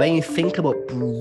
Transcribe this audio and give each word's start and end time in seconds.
when 0.00 0.14
you 0.14 0.22
think 0.22 0.56
about 0.56 0.76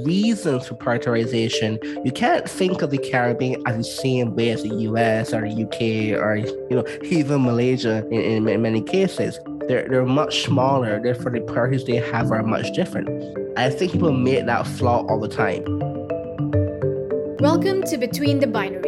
reasons 0.06 0.66
for 0.66 0.74
prioritization, 0.76 1.84
you 2.06 2.14
can't 2.14 2.50
think 2.50 2.82
of 2.82 2.92
the 2.92 2.98
Caribbean 2.98 3.62
as 3.68 3.76
the 3.76 3.84
same 3.84 4.34
way 4.38 4.52
as 4.52 4.64
the 4.64 4.74
US 4.88 5.34
or 5.34 5.42
the 5.42 5.64
UK 5.66 6.18
or 6.18 6.38
you 6.38 6.78
know 6.78 6.86
even 7.04 7.44
Malaysia 7.44 8.08
in, 8.08 8.48
in 8.48 8.62
many 8.62 8.82
cases. 8.82 9.38
They're, 9.68 9.86
they're 9.90 10.06
much 10.06 10.46
smaller, 10.46 10.98
therefore 11.04 11.34
the 11.34 11.42
priorities 11.42 11.84
they 11.84 11.98
have 11.98 12.32
are 12.32 12.42
much 12.42 12.72
different. 12.74 13.10
I 13.58 13.70
think 13.70 13.92
people 13.92 14.14
make 14.14 14.46
that 14.46 14.66
flaw 14.66 15.06
all 15.10 15.20
the 15.20 15.28
time. 15.28 15.66
Welcome 17.40 17.84
to 17.84 17.98
Between 17.98 18.40
the 18.40 18.48
Binary, 18.48 18.79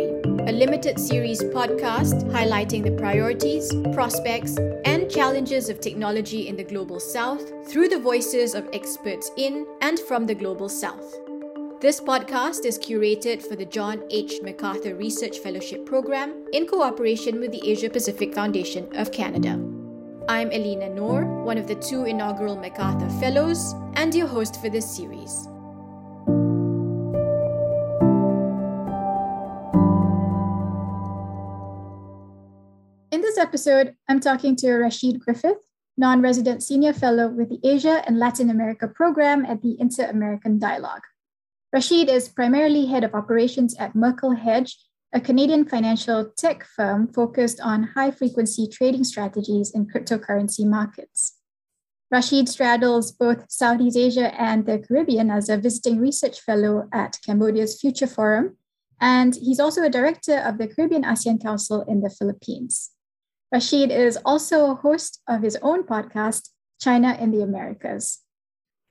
a 0.47 0.51
limited 0.51 0.99
series 0.99 1.43
podcast 1.43 2.23
highlighting 2.31 2.83
the 2.83 2.91
priorities, 2.91 3.71
prospects, 3.93 4.57
and 4.85 5.09
challenges 5.09 5.69
of 5.69 5.79
technology 5.79 6.47
in 6.47 6.55
the 6.55 6.63
Global 6.63 6.99
South 6.99 7.69
through 7.69 7.89
the 7.89 7.99
voices 7.99 8.55
of 8.55 8.67
experts 8.73 9.29
in 9.37 9.67
and 9.81 9.99
from 9.99 10.25
the 10.25 10.33
Global 10.33 10.67
South. 10.67 11.15
This 11.79 12.01
podcast 12.01 12.65
is 12.65 12.79
curated 12.79 13.43
for 13.47 13.55
the 13.55 13.65
John 13.65 14.01
H. 14.09 14.39
McArthur 14.41 14.97
Research 14.97 15.37
Fellowship 15.37 15.85
Program 15.85 16.33
in 16.53 16.65
cooperation 16.65 17.39
with 17.39 17.51
the 17.51 17.69
Asia 17.69 17.89
Pacific 17.89 18.33
Foundation 18.33 18.89
of 18.95 19.11
Canada. 19.11 19.61
I'm 20.27 20.51
Elina 20.51 20.89
Noor, 20.89 21.43
one 21.43 21.59
of 21.59 21.67
the 21.67 21.75
two 21.75 22.05
inaugural 22.05 22.57
McArthur 22.57 23.19
Fellows, 23.19 23.75
and 23.93 24.13
your 24.15 24.27
host 24.27 24.59
for 24.59 24.69
this 24.69 24.89
series. 24.89 25.50
Episode, 33.41 33.95
I'm 34.07 34.19
talking 34.19 34.55
to 34.57 34.67
Rasheed 34.67 35.19
Griffith, 35.19 35.65
non 35.97 36.21
resident 36.21 36.61
senior 36.61 36.93
fellow 36.93 37.27
with 37.27 37.49
the 37.49 37.59
Asia 37.67 38.03
and 38.05 38.19
Latin 38.19 38.51
America 38.51 38.87
program 38.87 39.47
at 39.47 39.63
the 39.63 39.75
Inter 39.79 40.05
American 40.05 40.59
Dialogue. 40.59 41.01
Rasheed 41.75 42.07
is 42.07 42.29
primarily 42.29 42.85
head 42.85 43.03
of 43.03 43.15
operations 43.15 43.75
at 43.77 43.95
Merkle 43.95 44.35
Hedge, 44.35 44.77
a 45.11 45.19
Canadian 45.19 45.65
financial 45.65 46.31
tech 46.37 46.63
firm 46.63 47.07
focused 47.07 47.59
on 47.61 47.81
high 47.95 48.11
frequency 48.11 48.67
trading 48.67 49.03
strategies 49.03 49.71
in 49.71 49.87
cryptocurrency 49.87 50.63
markets. 50.63 51.39
Rasheed 52.13 52.47
straddles 52.47 53.11
both 53.11 53.51
Southeast 53.51 53.97
Asia 53.97 54.39
and 54.39 54.67
the 54.67 54.77
Caribbean 54.77 55.31
as 55.31 55.49
a 55.49 55.57
visiting 55.57 55.99
research 55.99 56.39
fellow 56.41 56.87
at 56.93 57.17
Cambodia's 57.25 57.81
Future 57.81 58.05
Forum, 58.05 58.57
and 58.99 59.33
he's 59.33 59.59
also 59.59 59.81
a 59.81 59.89
director 59.89 60.37
of 60.37 60.59
the 60.59 60.67
Caribbean 60.67 61.03
ASEAN 61.03 61.41
Council 61.41 61.81
in 61.87 62.01
the 62.01 62.09
Philippines. 62.11 62.91
Rasheed 63.53 63.91
is 63.91 64.17
also 64.23 64.71
a 64.71 64.75
host 64.75 65.21
of 65.27 65.41
his 65.41 65.57
own 65.61 65.83
podcast, 65.83 66.49
China 66.79 67.17
in 67.19 67.31
the 67.31 67.41
Americas. 67.41 68.19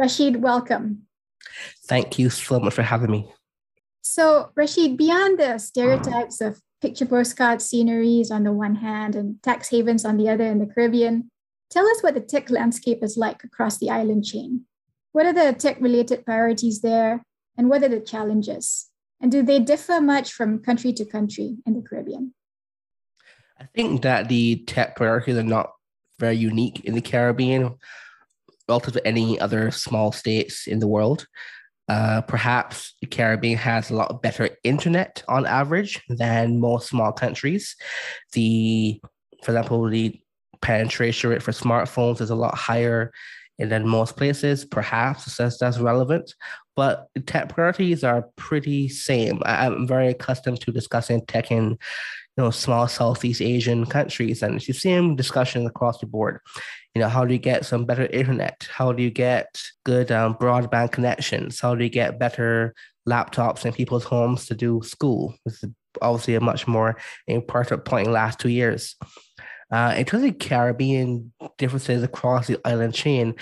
Rasheed, 0.01 0.37
welcome. 0.37 1.07
Thank 1.87 2.19
you 2.19 2.29
so 2.29 2.61
much 2.61 2.75
for 2.75 2.83
having 2.83 3.11
me. 3.11 3.33
So, 4.03 4.51
Rasheed, 4.55 4.99
beyond 4.99 5.39
the 5.39 5.57
stereotypes 5.59 6.43
of 6.43 6.61
picture 6.83 7.07
postcard 7.07 7.63
sceneries 7.63 8.31
on 8.31 8.45
the 8.45 8.53
one 8.53 8.77
hand 8.77 9.15
and 9.17 9.43
tax 9.43 9.71
havens 9.71 10.05
on 10.05 10.19
the 10.19 10.29
other 10.29 10.45
in 10.45 10.59
the 10.59 10.67
Caribbean, 10.67 11.31
tell 11.71 11.87
us 11.87 12.03
what 12.03 12.15
the 12.15 12.21
tech 12.21 12.51
landscape 12.51 13.03
is 13.03 13.17
like 13.17 13.43
across 13.45 13.79
the 13.79 13.89
island 13.89 14.25
chain. 14.25 14.67
What 15.13 15.27
are 15.27 15.33
the 15.33 15.53
tech 15.53 15.81
related 15.81 16.27
priorities 16.27 16.83
there, 16.83 17.25
and 17.57 17.71
what 17.71 17.83
are 17.83 17.89
the 17.89 18.01
challenges? 18.01 18.89
And 19.21 19.33
do 19.33 19.43
they 19.43 19.59
differ 19.59 20.01
much 20.01 20.33
from 20.33 20.63
country 20.63 20.93
to 20.95 21.05
country 21.05 21.57
in 21.67 21.75
the 21.75 21.83
Caribbean? 21.83 22.35
I 23.61 23.67
think 23.75 24.03
that 24.03 24.29
the 24.29 24.65
tech 24.67 24.97
priorities 24.97 25.37
are 25.37 25.43
not 25.43 25.73
very 26.19 26.37
unique 26.37 26.85
in 26.85 26.95
the 26.95 27.01
Caribbean 27.01 27.75
relative 28.69 28.95
to 28.95 29.07
any 29.07 29.39
other 29.39 29.71
small 29.71 30.13
states 30.13 30.67
in 30.67 30.79
the 30.79 30.89
world. 30.89 31.27
Uh, 31.89 32.23
perhaps 32.23 32.95
the 33.01 33.07
Caribbean 33.07 33.59
has 33.59 33.91
a 33.91 33.95
lot 33.95 34.23
better 34.23 34.49
internet 34.63 35.23
on 35.29 35.45
average 35.45 36.01
than 36.09 36.61
most 36.61 36.89
small 36.89 37.13
countries. 37.13 37.75
The, 38.33 39.01
for 39.43 39.51
example, 39.51 39.89
the 39.89 40.21
penetration 40.63 41.31
rate 41.31 41.43
for 41.43 41.53
smartphones 41.53 42.21
is 42.21 42.31
a 42.31 42.35
lot 42.37 42.55
higher 42.55 43.11
than 43.59 43.89
most 43.89 44.17
places. 44.17 44.65
Perhaps 44.65 45.37
that's, 45.37 45.59
that's 45.59 45.79
relevant, 45.79 46.33
but 46.77 47.09
tech 47.27 47.49
priorities 47.49 48.05
are 48.05 48.29
pretty 48.37 48.89
same. 48.89 49.43
I, 49.45 49.67
I'm 49.67 49.87
very 49.87 50.09
accustomed 50.09 50.61
to 50.63 50.73
discussing 50.73 51.27
tech 51.27 51.51
in 51.51 51.77
know 52.41 52.51
small 52.51 52.89
Southeast 52.89 53.41
Asian 53.41 53.87
countries, 53.87 54.43
and 54.43 54.57
it's 54.57 54.67
the 54.67 54.73
same 54.73 55.17
discussion 55.17 55.67
across 55.67 55.99
the 55.99 56.07
board. 56.07 56.41
You 56.95 57.01
know, 57.01 57.09
how 57.09 57.25
do 57.25 57.33
you 57.33 57.39
get 57.39 57.65
some 57.65 57.85
better 57.85 58.07
internet? 58.07 58.69
How 58.73 58.93
do 58.93 59.03
you 59.03 59.11
get 59.11 59.61
good 59.85 60.11
um, 60.11 60.35
broadband 60.35 60.93
connections? 60.93 61.61
How 61.61 61.75
do 61.75 61.85
you 61.85 61.91
get 61.91 62.19
better 62.19 62.75
laptops 63.09 63.65
in 63.65 63.73
people's 63.73 64.05
homes 64.05 64.47
to 64.47 64.55
do 64.55 64.81
school? 64.83 65.35
This 65.45 65.63
is 65.63 65.71
obviously 66.03 66.35
a 66.35 66.41
much 66.41 66.67
more 66.67 66.97
important 67.27 67.85
point 67.85 68.07
in 68.07 68.13
the 68.13 68.15
last 68.15 68.41
two 68.41 68.49
years. 68.49 68.97
Uh, 69.71 69.95
in 69.97 70.05
terms 70.05 70.25
of 70.25 70.39
Caribbean 70.39 71.33
differences 71.59 72.03
across 72.03 72.49
the 72.49 72.61
island 72.65 72.93
chain, 72.93 73.35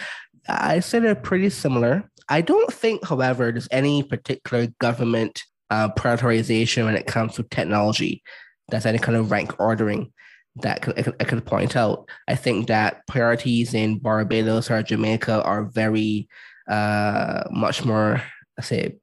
I 0.46 0.80
say 0.80 0.98
they're 0.98 1.14
pretty 1.14 1.50
similar. 1.50 2.10
I 2.28 2.42
don't 2.42 2.72
think, 2.72 3.06
however, 3.06 3.50
there's 3.50 3.68
any 3.70 4.02
particular 4.02 4.68
government 4.78 5.42
uh, 5.70 5.88
prioritization 5.90 6.84
when 6.84 6.96
it 6.96 7.06
comes 7.06 7.34
to 7.34 7.42
technology 7.44 8.22
that's 8.68 8.86
any 8.86 8.98
kind 8.98 9.16
of 9.16 9.30
rank 9.30 9.58
ordering 9.58 10.12
that 10.56 10.88
I 10.96 11.02
could, 11.02 11.16
I 11.20 11.24
could 11.24 11.44
point 11.44 11.76
out. 11.76 12.08
I 12.26 12.34
think 12.34 12.66
that 12.66 13.06
priorities 13.06 13.74
in 13.74 13.98
Barbados 13.98 14.70
or 14.70 14.82
Jamaica 14.82 15.42
are 15.42 15.64
very 15.64 16.28
uh, 16.68 17.44
much 17.50 17.84
more, 17.84 18.22
I 18.58 18.62
say, 18.62 18.96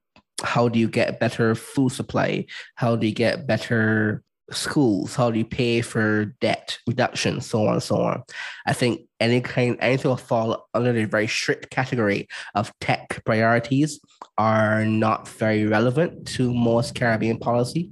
how 0.44 0.68
do 0.68 0.80
you 0.80 0.88
get 0.88 1.20
better 1.20 1.56
food 1.56 1.92
supply? 1.92 2.46
How 2.75 2.96
do 2.96 3.08
you 3.08 3.14
get 3.14 3.48
better 3.48 4.22
schools? 4.52 5.16
How 5.16 5.31
do 5.31 5.40
you 5.40 5.46
pay 5.46 5.81
for 5.81 6.25
debt 6.42 6.78
reduction? 6.86 7.42
So 7.42 7.66
on 7.66 7.74
and 7.74 7.84
so 7.84 8.02
on. 8.02 8.24
I 8.66 8.74
think 8.74 9.08
any 9.20 9.40
kind 9.42 9.78
anything 9.80 10.09
will 10.09 10.18
fall 10.18 10.68
under 10.74 10.92
the 10.92 11.06
very 11.06 11.28
strict 11.28 11.70
category 11.70 12.28
of 12.54 12.72
tech 12.81 13.24
priorities 13.25 14.00
are 14.38 14.86
not 14.86 15.28
very 15.28 15.66
relevant 15.66 16.28
to 16.28 16.54
most 16.54 16.96
Caribbean 16.96 17.40
policy 17.40 17.92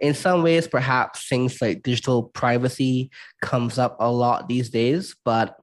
in 0.00 0.14
some 0.14 0.42
ways, 0.42 0.66
perhaps 0.66 1.28
things 1.28 1.60
like 1.60 1.82
digital 1.82 2.24
privacy 2.24 3.10
comes 3.40 3.78
up 3.78 3.96
a 4.00 4.10
lot 4.10 4.48
these 4.48 4.70
days, 4.70 5.14
but 5.24 5.56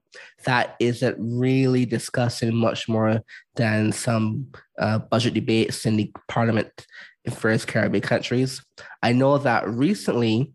that 0.44 0.76
isn't 0.80 1.16
really 1.18 1.84
discussed 1.86 2.42
in 2.42 2.54
much 2.54 2.88
more 2.88 3.22
than 3.56 3.92
some 3.92 4.46
uh, 4.78 4.98
budget 4.98 5.34
debates 5.34 5.86
in 5.86 5.96
the 5.96 6.12
parliament 6.28 6.86
in 7.24 7.32
various 7.32 7.64
Caribbean 7.64 8.02
countries. 8.02 8.62
I 9.02 9.12
know 9.12 9.38
that 9.38 9.68
recently, 9.68 10.52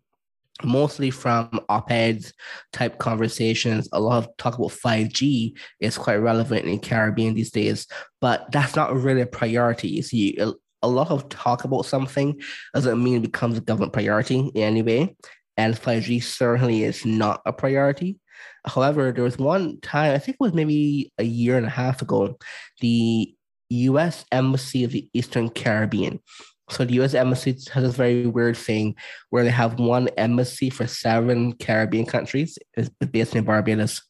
mostly 0.64 1.10
from 1.10 1.60
op-eds 1.68 2.32
type 2.72 2.98
conversations, 2.98 3.88
a 3.92 4.00
lot 4.00 4.24
of 4.24 4.36
talk 4.36 4.54
about 4.54 4.70
5G 4.70 5.56
is 5.80 5.98
quite 5.98 6.16
relevant 6.16 6.64
in 6.64 6.80
Caribbean 6.80 7.34
these 7.34 7.50
days, 7.50 7.86
but 8.20 8.50
that's 8.52 8.74
not 8.74 8.94
really 8.94 9.20
a 9.20 9.26
priority. 9.26 9.88
you 9.88 10.02
See, 10.02 10.38
a 10.82 10.88
lot 10.88 11.10
of 11.10 11.28
talk 11.28 11.64
about 11.64 11.86
something 11.86 12.40
doesn't 12.74 13.02
mean 13.02 13.16
it 13.16 13.22
becomes 13.22 13.58
a 13.58 13.60
government 13.60 13.92
priority 13.92 14.50
in 14.54 14.62
any 14.62 14.82
way. 14.82 15.16
And 15.56 15.74
5G 15.74 16.22
certainly 16.22 16.84
is 16.84 17.04
not 17.04 17.40
a 17.46 17.52
priority. 17.52 18.18
However, 18.66 19.12
there 19.12 19.24
was 19.24 19.38
one 19.38 19.80
time, 19.80 20.14
I 20.14 20.18
think 20.18 20.34
it 20.34 20.44
was 20.44 20.52
maybe 20.52 21.12
a 21.18 21.24
year 21.24 21.56
and 21.56 21.66
a 21.66 21.70
half 21.70 22.02
ago, 22.02 22.36
the 22.80 23.34
US 23.70 24.24
Embassy 24.30 24.84
of 24.84 24.92
the 24.92 25.08
Eastern 25.14 25.48
Caribbean. 25.48 26.20
So 26.68 26.84
the 26.84 26.94
US 26.94 27.14
Embassy 27.14 27.56
has 27.72 27.84
this 27.84 27.96
very 27.96 28.26
weird 28.26 28.56
thing 28.56 28.96
where 29.30 29.44
they 29.44 29.50
have 29.50 29.78
one 29.78 30.08
embassy 30.16 30.68
for 30.68 30.86
seven 30.86 31.52
Caribbean 31.54 32.06
countries, 32.06 32.58
it's 32.74 32.90
based 33.10 33.36
in 33.36 33.44
Barbados. 33.44 34.02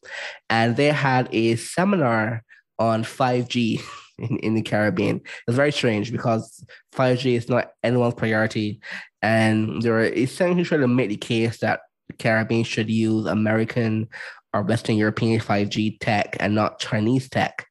And 0.49 0.75
they 0.75 0.87
had 0.87 1.29
a 1.31 1.55
seminar 1.55 2.43
on 2.79 3.03
5G 3.03 3.81
in, 4.17 4.37
in 4.39 4.55
the 4.55 4.61
Caribbean. 4.61 5.21
It's 5.47 5.57
very 5.57 5.71
strange 5.71 6.11
because 6.11 6.65
5G 6.93 7.35
is 7.37 7.49
not 7.49 7.71
anyone's 7.83 8.15
priority. 8.15 8.81
And 9.21 9.81
they're 9.81 10.03
essentially 10.03 10.63
trying 10.63 10.81
to 10.81 10.87
make 10.87 11.09
the 11.09 11.17
case 11.17 11.59
that 11.59 11.81
the 12.07 12.13
Caribbean 12.13 12.63
should 12.63 12.89
use 12.89 13.25
American 13.25 14.07
or 14.53 14.61
Western 14.63 14.95
European 14.95 15.39
5G 15.39 15.99
tech 15.99 16.37
and 16.39 16.55
not 16.55 16.79
Chinese 16.79 17.29
tech. 17.29 17.65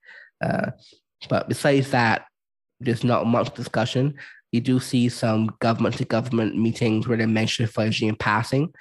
Uh, 0.44 0.70
but 1.28 1.48
besides 1.48 1.90
that, 1.90 2.26
there's 2.80 3.04
not 3.04 3.26
much 3.26 3.54
discussion. 3.54 4.14
You 4.52 4.60
do 4.60 4.78
see 4.78 5.08
some 5.08 5.50
government 5.60 5.96
to 5.96 6.04
government 6.04 6.56
meetings 6.56 7.08
where 7.08 7.16
they 7.16 7.26
mention 7.26 7.66
5G 7.66 8.08
in 8.08 8.16
passing. 8.16 8.72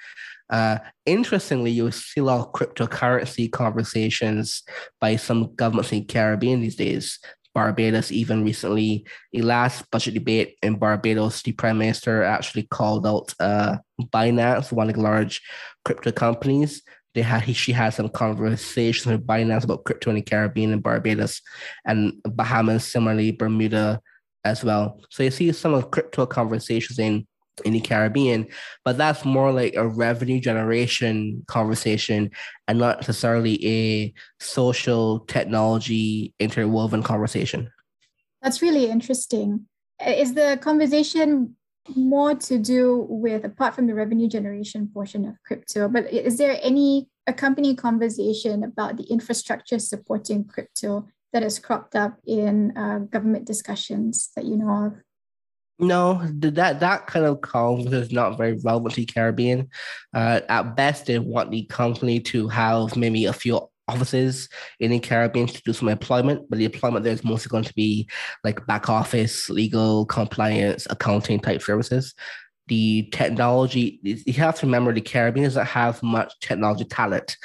Uh, 0.48 0.78
interestingly, 1.06 1.70
you 1.70 1.90
see 1.90 2.20
a 2.20 2.24
lot 2.24 2.40
of 2.40 2.52
cryptocurrency 2.52 3.50
conversations 3.50 4.62
by 5.00 5.16
some 5.16 5.54
governments 5.56 5.92
in 5.92 6.04
Caribbean 6.04 6.60
these 6.60 6.76
days. 6.76 7.18
Barbados, 7.56 8.12
even 8.12 8.44
recently, 8.44 9.06
the 9.32 9.40
last 9.40 9.90
budget 9.90 10.12
debate 10.12 10.58
in 10.62 10.76
Barbados, 10.76 11.40
the 11.40 11.52
prime 11.52 11.78
minister 11.78 12.22
actually 12.22 12.64
called 12.64 13.06
out 13.06 13.32
uh, 13.40 13.78
Binance, 14.12 14.72
one 14.72 14.90
of 14.90 14.94
the 14.94 15.00
large 15.00 15.40
crypto 15.82 16.12
companies, 16.12 16.82
they 17.14 17.22
had 17.22 17.44
he, 17.44 17.54
she 17.54 17.72
had 17.72 17.94
some 17.94 18.10
conversations 18.10 19.06
with 19.06 19.26
Binance 19.26 19.64
about 19.64 19.84
crypto 19.84 20.10
in 20.10 20.16
the 20.16 20.22
Caribbean 20.22 20.74
and 20.74 20.82
Barbados 20.82 21.40
and 21.86 22.12
Bahamas, 22.24 22.84
similarly 22.84 23.30
Bermuda 23.30 24.02
as 24.44 24.62
well. 24.62 25.00
So 25.08 25.22
you 25.22 25.30
see 25.30 25.50
some 25.52 25.72
of 25.72 25.90
crypto 25.90 26.26
conversations 26.26 26.98
in 26.98 27.26
in 27.64 27.72
the 27.72 27.80
Caribbean, 27.80 28.46
but 28.84 28.98
that's 28.98 29.24
more 29.24 29.52
like 29.52 29.74
a 29.76 29.86
revenue 29.86 30.40
generation 30.40 31.44
conversation 31.46 32.30
and 32.68 32.78
not 32.78 32.98
necessarily 32.98 33.64
a 33.66 34.14
social 34.40 35.20
technology 35.20 36.34
interwoven 36.38 37.02
conversation. 37.02 37.70
That's 38.42 38.62
really 38.62 38.86
interesting. 38.86 39.66
Is 40.06 40.34
the 40.34 40.58
conversation 40.60 41.56
more 41.94 42.34
to 42.34 42.58
do 42.58 43.06
with, 43.08 43.44
apart 43.44 43.74
from 43.74 43.86
the 43.86 43.94
revenue 43.94 44.28
generation 44.28 44.90
portion 44.92 45.24
of 45.24 45.34
crypto, 45.44 45.88
but 45.88 46.12
is 46.12 46.36
there 46.38 46.58
any 46.62 47.08
accompanying 47.26 47.76
conversation 47.76 48.62
about 48.62 48.96
the 48.96 49.04
infrastructure 49.04 49.78
supporting 49.78 50.44
crypto 50.44 51.06
that 51.32 51.42
has 51.42 51.58
cropped 51.58 51.96
up 51.96 52.18
in 52.26 52.76
uh, 52.76 52.98
government 52.98 53.44
discussions 53.46 54.30
that 54.36 54.44
you 54.44 54.56
know 54.56 54.86
of? 54.86 54.92
No, 55.78 56.22
that 56.40 56.80
that 56.80 57.06
kind 57.06 57.26
of 57.26 57.42
conversation 57.42 58.02
is 58.02 58.12
not 58.12 58.38
very 58.38 58.58
relevant 58.64 58.94
to 58.94 59.04
Caribbean. 59.04 59.68
Uh, 60.14 60.40
at 60.48 60.74
best, 60.74 61.06
they 61.06 61.18
want 61.18 61.50
the 61.50 61.64
company 61.66 62.18
to 62.20 62.48
have 62.48 62.96
maybe 62.96 63.26
a 63.26 63.32
few 63.32 63.60
offices 63.86 64.48
in 64.80 64.90
the 64.90 64.98
Caribbean 64.98 65.46
to 65.46 65.62
do 65.62 65.74
some 65.74 65.88
employment, 65.88 66.48
but 66.48 66.58
the 66.58 66.64
employment 66.64 67.04
there 67.04 67.12
is 67.12 67.24
mostly 67.24 67.50
going 67.50 67.64
to 67.64 67.74
be 67.74 68.08
like 68.42 68.66
back 68.66 68.88
office, 68.88 69.50
legal, 69.50 70.06
compliance, 70.06 70.86
accounting 70.88 71.40
type 71.40 71.60
services. 71.60 72.14
The 72.68 73.08
technology, 73.12 74.00
you 74.02 74.32
have 74.34 74.58
to 74.60 74.66
remember 74.66 74.94
the 74.94 75.02
Caribbean 75.02 75.44
doesn't 75.44 75.66
have 75.66 76.02
much 76.02 76.32
technology 76.40 76.84
talent 76.84 77.36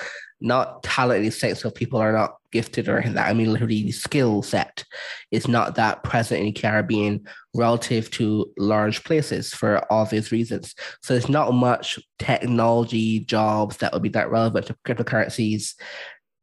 not 0.42 0.82
talent 0.84 1.20
in 1.20 1.26
the 1.26 1.32
sense 1.32 1.64
of 1.64 1.76
people 1.76 2.00
are 2.00 2.12
not 2.12 2.36
gifted 2.52 2.88
or 2.88 3.02
that. 3.02 3.30
I 3.30 3.34
mean, 3.34 3.52
literally, 3.52 3.92
skill 3.92 4.42
set 4.42 4.84
is 5.32 5.48
not 5.48 5.76
that 5.76 6.04
present 6.04 6.42
in 6.42 6.48
the 6.48 6.52
Caribbean 6.52 7.26
relative 7.56 8.12
to 8.12 8.52
large 8.58 9.04
places 9.04 9.54
for 9.54 9.86
obvious 9.92 10.32
reasons. 10.32 10.76
So 11.02 11.14
there's 11.14 11.30
not 11.30 11.54
much 11.54 12.00
technology 12.20 13.22
jobs 13.22 13.78
that 13.78 13.94
would 13.94 14.04
be 14.04 14.10
that 14.10 14.32
relevant 14.32 14.68
to 14.68 14.76
cryptocurrencies 14.86 15.74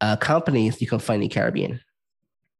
uh, 0.01 0.15
companies 0.15 0.81
you 0.81 0.87
can 0.87 0.99
find 0.99 1.21
in 1.21 1.29
the 1.29 1.33
Caribbean. 1.33 1.81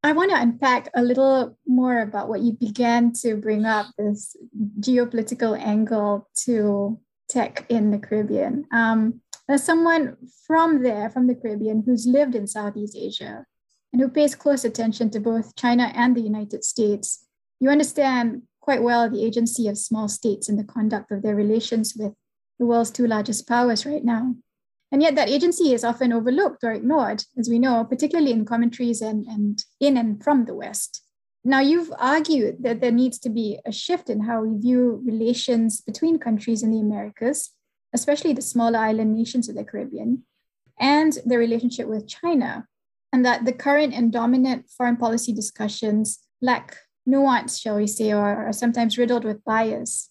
I 0.04 0.14
want 0.14 0.32
to 0.32 0.40
unpack 0.40 0.90
a 0.96 1.02
little 1.02 1.58
more 1.68 2.02
about 2.02 2.30
what 2.30 2.40
you 2.42 2.54
began 2.54 3.12
to 3.22 3.36
bring 3.36 3.66
up 3.66 3.88
this 3.98 4.36
geopolitical 4.80 5.60
angle 5.60 6.30
to 6.46 7.00
tech 7.28 7.66
in 7.70 7.92
the 7.92 8.00
Caribbean. 8.00 8.66
Um, 8.72 9.22
as 9.50 9.64
someone 9.64 10.16
from 10.46 10.84
there, 10.84 11.10
from 11.10 11.26
the 11.26 11.34
Caribbean, 11.34 11.82
who's 11.86 12.06
lived 12.06 12.36
in 12.36 12.46
Southeast 12.46 12.96
Asia 12.96 13.46
and 13.92 14.00
who 14.00 14.08
pays 14.08 14.36
close 14.36 14.64
attention 14.64 15.10
to 15.10 15.20
both 15.20 15.56
China 15.56 15.92
and 15.96 16.16
the 16.16 16.22
United 16.22 16.64
States, 16.64 17.26
you 17.60 17.70
understand 17.70 18.44
quite 18.62 18.84
well 18.84 19.10
the 19.10 19.26
agency 19.26 19.68
of 19.68 19.78
small 19.78 20.08
states 20.08 20.48
in 20.48 20.56
the 20.56 20.64
conduct 20.64 21.12
of 21.12 21.24
their 21.24 21.36
relations 21.36 21.96
with 21.98 22.14
the 22.60 22.66
world's 22.68 22.92
two 22.92 23.08
largest 23.08 23.48
powers 23.48 23.88
right 23.88 24.06
now. 24.06 24.36
And 24.92 25.02
yet, 25.02 25.16
that 25.16 25.30
agency 25.30 25.74
is 25.74 25.84
often 25.84 26.14
overlooked 26.14 26.64
or 26.64 26.72
ignored, 26.72 27.24
as 27.38 27.50
we 27.50 27.60
know, 27.60 27.84
particularly 27.84 28.32
in 28.32 28.46
commentaries 28.46 29.02
and, 29.02 29.26
and 29.26 29.64
in 29.80 29.98
and 29.98 30.24
from 30.24 30.46
the 30.46 30.54
West. 30.54 31.04
Now, 31.44 31.60
you've 31.60 31.92
argued 31.98 32.58
that 32.64 32.82
there 32.82 32.92
needs 32.92 33.18
to 33.20 33.30
be 33.30 33.60
a 33.66 33.72
shift 33.72 34.10
in 34.10 34.22
how 34.22 34.42
we 34.42 34.60
view 34.60 35.02
relations 35.06 35.82
between 35.82 36.20
countries 36.20 36.64
in 36.64 36.72
the 36.72 36.80
Americas 36.80 37.52
especially 37.94 38.34
the 38.34 38.42
smaller 38.42 38.80
island 38.80 39.14
nations 39.14 39.50
of 39.50 39.56
the 39.56 39.64
Caribbean, 39.64 40.24
and 40.80 41.18
the 41.26 41.38
relationship 41.38 41.88
with 41.88 42.08
China, 42.08 42.68
and 43.12 43.26
that 43.26 43.46
the 43.46 43.54
current 43.54 43.94
and 43.94 44.12
dominant 44.12 44.70
foreign 44.70 44.98
policy 44.98 45.34
discussions 45.34 46.20
lack 46.42 46.78
nuance, 47.06 47.60
shall 47.60 47.78
we 47.78 47.88
say, 47.88 48.12
or 48.12 48.48
are 48.48 48.54
sometimes 48.54 48.98
riddled 48.98 49.26
with 49.26 49.44
bias. 49.44 50.10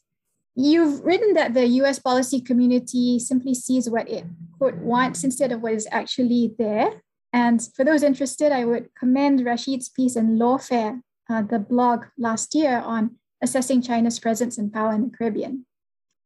You've 0.54 1.04
written 1.04 1.34
that 1.34 1.54
the 1.54 1.66
US 1.82 2.00
policy 2.00 2.40
community 2.40 3.18
simply 3.20 3.54
sees 3.54 3.88
what 3.88 4.08
it 4.08 4.24
quote 4.58 4.78
wants 4.78 5.22
instead 5.22 5.52
of 5.52 5.62
what 5.62 5.72
is 5.72 5.86
actually 5.92 6.54
there. 6.58 7.02
And 7.32 7.62
for 7.76 7.84
those 7.84 8.02
interested, 8.02 8.50
I 8.50 8.64
would 8.64 8.88
commend 8.98 9.40
Rasheed's 9.40 9.88
piece 9.88 10.16
in 10.16 10.38
Lawfare, 10.38 11.00
uh, 11.30 11.42
the 11.42 11.60
blog 11.60 12.06
last 12.18 12.54
year 12.54 12.78
on 12.78 13.16
assessing 13.40 13.82
China's 13.82 14.18
presence 14.18 14.58
and 14.58 14.72
power 14.72 14.92
in 14.92 15.04
the 15.04 15.16
Caribbean. 15.16 15.64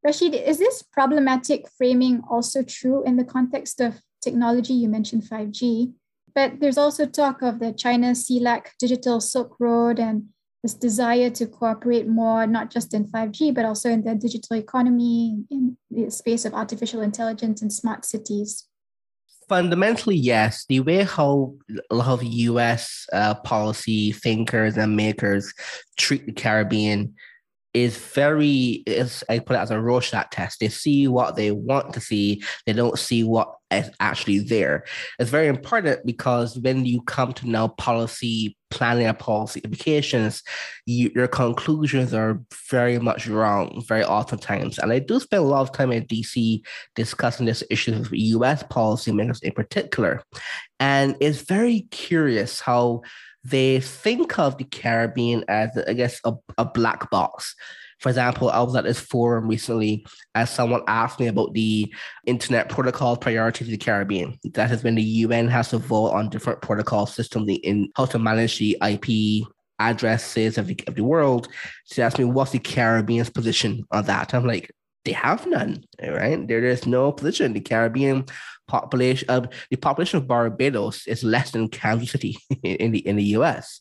Rasheed, 0.06 0.34
is 0.34 0.58
this 0.58 0.82
problematic 0.82 1.68
framing 1.78 2.22
also 2.28 2.62
true 2.62 3.04
in 3.04 3.16
the 3.16 3.24
context 3.24 3.80
of 3.80 4.00
technology? 4.20 4.72
You 4.72 4.88
mentioned 4.88 5.22
5G, 5.22 5.92
but 6.34 6.58
there's 6.58 6.78
also 6.78 7.06
talk 7.06 7.42
of 7.42 7.60
the 7.60 7.72
China 7.72 8.12
CELAC 8.12 8.66
digital 8.80 9.20
Silk 9.20 9.56
Road 9.60 10.00
and 10.00 10.24
this 10.62 10.74
desire 10.74 11.30
to 11.30 11.46
cooperate 11.46 12.08
more, 12.08 12.46
not 12.46 12.70
just 12.70 12.94
in 12.94 13.04
5G, 13.04 13.54
but 13.54 13.64
also 13.64 13.90
in 13.90 14.02
the 14.02 14.14
digital 14.14 14.56
economy, 14.56 15.44
in 15.50 15.76
the 15.90 16.10
space 16.10 16.44
of 16.44 16.54
artificial 16.54 17.00
intelligence 17.00 17.62
and 17.62 17.72
smart 17.72 18.04
cities. 18.04 18.68
Fundamentally, 19.48 20.16
yes. 20.16 20.64
The 20.68 20.80
way 20.80 21.02
how 21.02 21.54
a 21.90 21.94
lot 21.94 22.08
of 22.08 22.22
US 22.22 23.06
uh, 23.12 23.34
policy 23.34 24.12
thinkers 24.12 24.76
and 24.76 24.96
makers 24.96 25.52
treat 25.98 26.26
the 26.26 26.32
Caribbean 26.32 27.14
is 27.74 27.96
very 27.96 28.82
is 28.86 29.24
I 29.28 29.38
put 29.38 29.56
it 29.56 29.60
as 29.60 29.70
a 29.70 29.80
Rorschach 29.80 30.30
test. 30.30 30.60
They 30.60 30.68
see 30.68 31.08
what 31.08 31.36
they 31.36 31.50
want 31.50 31.94
to 31.94 32.00
see, 32.00 32.42
they 32.66 32.72
don't 32.72 32.98
see 32.98 33.24
what 33.24 33.54
is 33.70 33.90
actually 34.00 34.40
there. 34.40 34.84
It's 35.18 35.30
very 35.30 35.48
important 35.48 36.04
because 36.04 36.58
when 36.58 36.84
you 36.84 37.00
come 37.02 37.32
to 37.34 37.48
now 37.48 37.68
policy 37.68 38.56
planning 38.70 39.06
and 39.06 39.18
policy 39.18 39.60
implications, 39.64 40.42
you, 40.86 41.10
your 41.14 41.28
conclusions 41.28 42.12
are 42.12 42.40
very 42.70 42.98
much 42.98 43.26
wrong, 43.26 43.82
very 43.86 44.04
oftentimes. 44.04 44.78
And 44.78 44.92
I 44.92 44.98
do 44.98 45.20
spend 45.20 45.42
a 45.42 45.46
lot 45.46 45.62
of 45.62 45.72
time 45.72 45.92
in 45.92 46.06
DC 46.06 46.62
discussing 46.94 47.46
this 47.46 47.64
issue 47.70 47.98
with 47.98 48.12
US 48.12 48.62
policymakers 48.64 49.42
in 49.42 49.52
particular. 49.52 50.22
And 50.80 51.16
it's 51.20 51.42
very 51.42 51.82
curious 51.90 52.60
how 52.60 53.02
they 53.44 53.80
think 53.80 54.38
of 54.38 54.58
the 54.58 54.64
Caribbean 54.64 55.44
as, 55.48 55.70
I 55.86 55.94
guess, 55.94 56.20
a, 56.24 56.34
a 56.58 56.64
black 56.64 57.10
box. 57.10 57.54
For 57.98 58.08
example, 58.08 58.50
I 58.50 58.60
was 58.60 58.74
at 58.74 58.84
this 58.84 58.98
forum 58.98 59.46
recently 59.46 60.04
as 60.34 60.50
someone 60.50 60.82
asked 60.88 61.20
me 61.20 61.28
about 61.28 61.54
the 61.54 61.92
internet 62.26 62.68
protocol 62.68 63.16
priority 63.16 63.64
to 63.64 63.70
the 63.70 63.76
Caribbean. 63.76 64.38
That 64.54 64.70
has 64.70 64.82
been 64.82 64.96
the 64.96 65.02
UN 65.02 65.46
has 65.48 65.70
to 65.70 65.78
vote 65.78 66.10
on 66.10 66.28
different 66.28 66.62
protocol 66.62 67.06
systems 67.06 67.48
in 67.62 67.90
how 67.96 68.06
to 68.06 68.18
manage 68.18 68.58
the 68.58 68.76
IP 68.84 69.46
addresses 69.78 70.58
of 70.58 70.66
the, 70.66 70.78
of 70.88 70.96
the 70.96 71.04
world. 71.04 71.48
She 71.84 72.02
asked 72.02 72.18
me, 72.18 72.24
what's 72.24 72.50
the 72.50 72.58
Caribbean's 72.58 73.30
position 73.30 73.84
on 73.92 74.04
that? 74.06 74.34
I'm 74.34 74.46
like, 74.46 74.72
they 75.04 75.12
have 75.12 75.46
none, 75.46 75.84
right? 76.00 76.46
There 76.46 76.64
is 76.64 76.86
no 76.86 77.12
position. 77.12 77.52
The 77.52 77.60
Caribbean 77.60 78.26
population 78.68 79.28
of 79.28 79.48
the 79.70 79.76
population 79.76 80.18
of 80.18 80.28
Barbados 80.28 81.06
is 81.06 81.24
less 81.24 81.50
than 81.50 81.68
Kansas 81.68 82.10
City 82.10 82.38
in 82.62 82.92
the 82.92 83.06
in 83.06 83.16
the 83.16 83.36
US. 83.36 83.80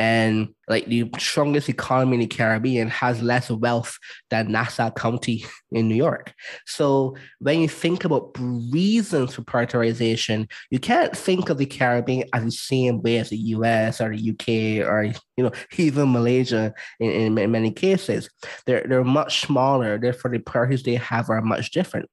And 0.00 0.54
like 0.66 0.86
the 0.86 1.10
strongest 1.18 1.68
economy 1.68 2.14
in 2.14 2.20
the 2.20 2.26
Caribbean 2.26 2.88
has 2.88 3.20
less 3.20 3.50
wealth 3.50 3.98
than 4.30 4.50
Nassau 4.50 4.90
County 4.90 5.44
in 5.72 5.88
New 5.88 5.94
York. 5.94 6.32
So 6.64 7.16
when 7.38 7.60
you 7.60 7.68
think 7.68 8.06
about 8.06 8.34
reasons 8.40 9.34
for 9.34 9.42
prioritization, 9.42 10.50
you 10.70 10.78
can't 10.78 11.14
think 11.14 11.50
of 11.50 11.58
the 11.58 11.66
Caribbean 11.66 12.26
as 12.32 12.44
the 12.44 12.50
same 12.50 13.02
way 13.02 13.18
as 13.18 13.28
the 13.28 13.36
US 13.36 14.00
or 14.00 14.16
the 14.16 14.30
UK 14.30 14.88
or 14.88 15.12
you 15.36 15.44
know 15.44 15.52
even 15.76 16.12
Malaysia 16.12 16.72
in, 16.98 17.36
in 17.36 17.50
many 17.50 17.70
cases. 17.70 18.30
They're 18.64 18.86
they're 18.88 19.04
much 19.04 19.42
smaller, 19.42 19.98
therefore 19.98 20.30
the 20.30 20.38
priorities 20.38 20.82
they 20.82 20.94
have 20.94 21.28
are 21.28 21.42
much 21.42 21.72
different. 21.72 22.08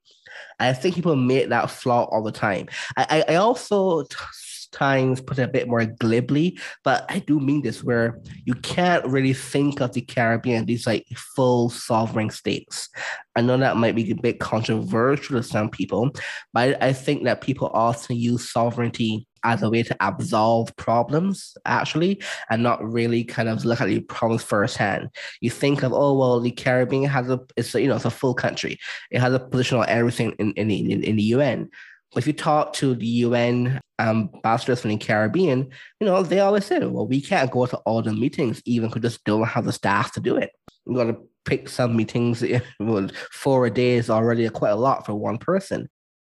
I 0.60 0.74
think 0.74 0.96
people 0.96 1.16
make 1.16 1.50
that 1.50 1.70
flaw 1.70 2.04
all 2.12 2.24
the 2.24 2.32
time. 2.34 2.68
I, 2.98 3.24
I, 3.28 3.34
I 3.34 3.36
also 3.36 4.06
times 4.78 5.22
put 5.22 5.40
it 5.40 5.44
a 5.44 5.48
bit 5.48 5.68
more 5.68 5.86
glibly, 5.86 6.60
but 6.84 7.06
I 7.10 7.20
do 7.20 7.40
mean 7.40 7.62
this 7.64 7.84
where 7.84 8.20
you 8.46 8.54
can't 8.54 9.06
really 9.06 9.34
think 9.34 9.82
of 9.82 9.94
the 9.94 10.02
Caribbean 10.02 10.66
these 10.66 10.86
like 10.86 11.06
full 11.36 11.70
sovereign 11.70 12.30
states. 12.30 12.90
I 13.36 13.42
know 13.42 13.58
that 13.58 13.78
might 13.78 13.96
be 13.96 14.12
a 14.12 14.16
bit 14.16 14.40
controversial 14.40 15.38
to 15.38 15.44
some 15.44 15.70
people, 15.70 16.12
but 16.54 16.82
I 16.82 16.94
think 16.94 17.24
that 17.24 17.42
people 17.42 17.70
often 17.74 18.16
use 18.16 18.52
sovereignty 18.52 19.28
as 19.44 19.64
a 19.64 19.70
way 19.70 19.84
to 19.84 19.96
absolve 20.00 20.76
problems, 20.76 21.56
actually, 21.66 22.22
and 22.50 22.64
not 22.64 22.84
really 22.84 23.24
kind 23.24 23.48
of 23.48 23.64
look 23.66 23.80
at 23.80 23.88
the 23.88 24.02
problems 24.02 24.44
firsthand. 24.44 25.10
You 25.42 25.50
think 25.50 25.84
of, 25.84 25.94
oh 25.94 26.14
well, 26.14 26.40
the 26.40 26.52
Caribbean 26.52 27.06
has 27.06 27.30
a 27.30 27.40
it's 27.56 27.74
a, 27.74 27.82
you 27.82 27.88
know 27.88 27.96
it's 27.96 28.06
a 28.06 28.12
full 28.12 28.34
country. 28.34 28.78
It 29.12 29.20
has 29.20 29.34
a 29.34 29.40
position 29.40 29.78
on 29.78 29.88
everything 29.88 30.34
in 30.40 30.52
in, 30.54 30.70
in, 30.70 31.04
in 31.04 31.16
the 31.16 31.24
UN. 31.24 31.70
If 32.16 32.26
you 32.26 32.34
talk 32.34 32.74
to 32.74 32.96
the 32.96 33.06
UN 33.06 33.80
um, 34.00 34.30
ambassadors 34.36 34.82
from 34.82 34.92
the 34.92 34.98
Caribbean, 34.98 35.70
you 36.00 36.08
know, 36.08 36.24
they 36.24 36.40
always 36.40 36.66
say, 36.66 36.80
well, 36.80 37.08
we 37.08 37.22
can't 37.22 37.52
go 37.52 37.66
to 37.66 37.78
all 37.78 38.02
the 38.02 38.14
meetings, 38.14 38.62
even 38.66 38.90
because 38.90 39.02
just 39.02 39.24
don't 39.26 39.48
have 39.48 39.66
the 39.66 39.74
staff 39.74 40.14
to 40.14 40.20
do 40.20 40.38
it. 40.38 40.52
We 40.86 40.96
got 40.96 41.06
to 41.06 41.18
pick 41.46 41.68
some 41.70 41.96
meetings. 41.96 42.44
Four 43.32 43.66
a 43.66 43.70
day 43.70 43.96
is 43.96 44.10
already 44.10 44.48
quite 44.50 44.72
a 44.72 44.76
lot 44.76 45.06
for 45.06 45.16
one 45.16 45.38
person. 45.38 45.90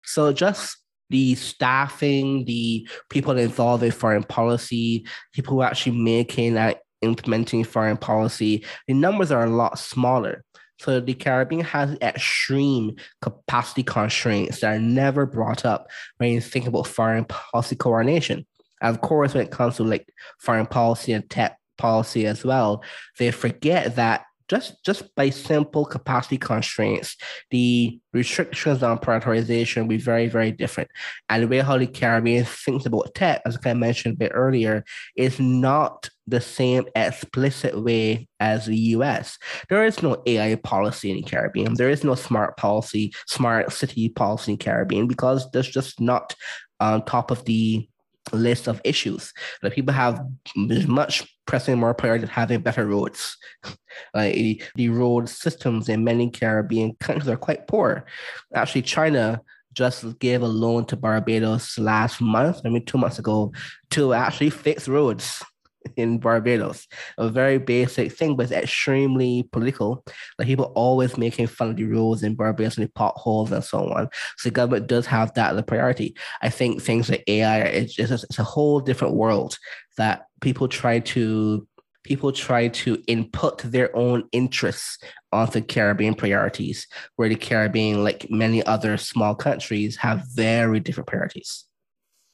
So 0.06 0.32
just 0.32 0.78
the 1.10 1.36
staffing, 1.36 2.46
the 2.46 2.88
people 3.10 3.38
involved 3.38 3.84
in 3.84 3.92
foreign 3.92 4.24
policy, 4.24 5.06
people 5.34 5.54
who 5.54 5.62
are 5.62 5.68
actually 5.68 5.98
making 5.98 6.58
and 6.58 6.76
implementing 7.02 7.64
foreign 7.64 7.98
policy, 7.98 8.66
the 8.88 8.94
numbers 8.94 9.32
are 9.32 9.46
a 9.46 9.50
lot 9.50 9.78
smaller. 9.78 10.44
So 10.80 11.00
the 11.00 11.14
Caribbean 11.14 11.64
has 11.66 11.98
extreme 12.02 12.96
capacity 13.22 13.84
constraints 13.84 14.62
that 14.62 14.76
are 14.76 14.80
never 14.80 15.26
brought 15.26 15.66
up 15.66 15.88
when 16.18 16.32
you 16.32 16.42
think 16.42 16.68
about 16.68 16.88
foreign 16.88 17.26
policy 17.26 17.76
coordination. 17.76 18.46
And 18.82 18.96
of 18.96 19.02
course, 19.02 19.34
when 19.34 19.46
it 19.46 19.52
comes 19.52 19.78
to 19.78 19.84
like 19.84 20.08
foreign 20.40 20.66
policy 20.66 21.14
and 21.14 21.30
tech 21.30 21.58
policy 21.78 22.26
as 22.26 22.44
well, 22.44 22.84
they 23.18 23.32
forget 23.32 23.96
that 23.96 24.26
just 24.50 24.84
just 24.84 25.16
by 25.16 25.30
simple 25.30 25.86
capacity 25.86 26.38
constraints, 26.38 27.16
the 27.50 28.00
restrictions 28.12 28.84
on 28.84 29.00
prioritization 29.00 29.84
will 29.84 29.90
be 29.90 29.98
very, 29.98 30.28
very 30.28 30.52
different. 30.52 30.90
And 31.30 31.44
the 31.44 31.48
way 31.48 31.60
how 31.60 31.78
the 31.78 31.88
Caribbean 31.88 32.46
thinks 32.46 32.86
about 32.86 33.16
tech, 33.16 33.42
as 33.46 33.58
I 33.64 33.74
mentioned 33.74 34.16
a 34.16 34.18
bit 34.18 34.32
earlier, 34.34 34.84
is 35.16 35.40
not 35.40 36.10
the 36.28 36.42
same 36.42 36.86
explicit 36.96 37.82
way 37.82 38.28
as 38.40 38.66
the 38.66 38.78
US. 38.78 39.38
There 39.70 39.86
is 39.86 40.02
no 40.02 40.22
AI 40.26 40.56
policy 40.56 41.12
in 41.12 41.18
the 41.18 41.24
Caribbean. 41.24 41.74
There 41.76 41.90
is 41.90 42.04
no 42.04 42.16
smart 42.16 42.58
policy, 42.58 43.14
smart 43.28 43.72
city 43.72 44.10
policy 44.10 44.54
in 44.54 44.58
the 44.58 44.64
Caribbean 44.64 45.08
because 45.08 45.50
there's 45.52 45.70
just 45.70 46.00
not 46.00 46.36
on 46.80 47.06
top 47.06 47.32
of 47.32 47.44
the 47.46 47.88
list 48.32 48.68
of 48.68 48.82
issues. 48.84 49.34
Like 49.62 49.74
people 49.74 49.94
have 49.94 50.22
much 50.56 51.28
pressing 51.46 51.78
more 51.78 51.94
priority 51.94 52.26
having 52.28 52.62
better 52.62 52.88
roads. 52.88 53.38
like 54.14 54.72
the 54.76 54.90
road 54.90 55.28
systems 55.28 55.90
in 55.90 56.04
many 56.04 56.30
Caribbean 56.30 56.96
countries 57.00 57.28
are 57.28 57.38
quite 57.38 57.68
poor. 57.68 58.06
Actually, 58.54 58.84
China 58.84 59.42
just 59.74 60.20
gave 60.20 60.42
a 60.42 60.48
loan 60.48 60.86
to 60.86 60.96
Barbados 60.96 61.78
last 61.80 62.22
month, 62.22 62.62
I 62.64 62.70
mean 62.70 62.86
two 62.86 62.98
months 62.98 63.20
ago, 63.20 63.52
to 63.90 64.14
actually 64.14 64.52
fix 64.52 64.88
roads 64.88 65.44
in 65.96 66.18
Barbados. 66.20 66.88
A 67.18 67.30
very 67.30 67.58
basic 67.58 68.12
thing, 68.12 68.36
but 68.36 68.44
it's 68.44 68.52
extremely 68.52 69.44
political. 69.52 70.04
Like 70.38 70.48
people 70.48 70.72
always 70.76 71.18
making 71.18 71.48
fun 71.48 71.72
of 71.72 71.78
the 71.78 71.86
roads 71.86 72.24
in 72.24 72.36
Barbados 72.36 72.78
and 72.78 72.88
the 72.88 72.92
potholes 72.92 73.52
and 73.52 73.64
so 73.64 73.92
on. 73.92 74.10
So 74.38 74.50
the 74.50 74.54
government 74.54 74.88
does 74.88 75.06
have 75.08 75.34
that 75.34 75.54
as 75.54 75.60
a 75.60 75.64
priority. 75.64 76.16
I 76.42 76.50
think 76.50 76.82
things 76.82 77.10
like 77.10 77.24
AI, 77.28 77.60
it's 77.60 77.94
just 77.94 78.24
it's 78.24 78.40
a 78.40 78.44
whole 78.44 78.80
different 78.80 79.16
world 79.16 79.58
that 79.98 80.28
people 80.42 80.68
try 80.68 81.00
to 81.00 81.68
people 82.04 82.32
try 82.32 82.68
to 82.68 83.02
input 83.08 83.60
their 83.60 83.96
own 83.96 84.28
interests 84.32 84.98
onto 85.32 85.62
Caribbean 85.62 86.14
priorities, 86.14 86.86
where 87.16 87.30
the 87.30 87.36
Caribbean, 87.36 88.04
like 88.04 88.28
many 88.30 88.64
other 88.66 88.98
small 88.98 89.34
countries, 89.34 89.96
have 89.98 90.26
very 90.34 90.80
different 90.80 91.08
priorities. 91.08 91.66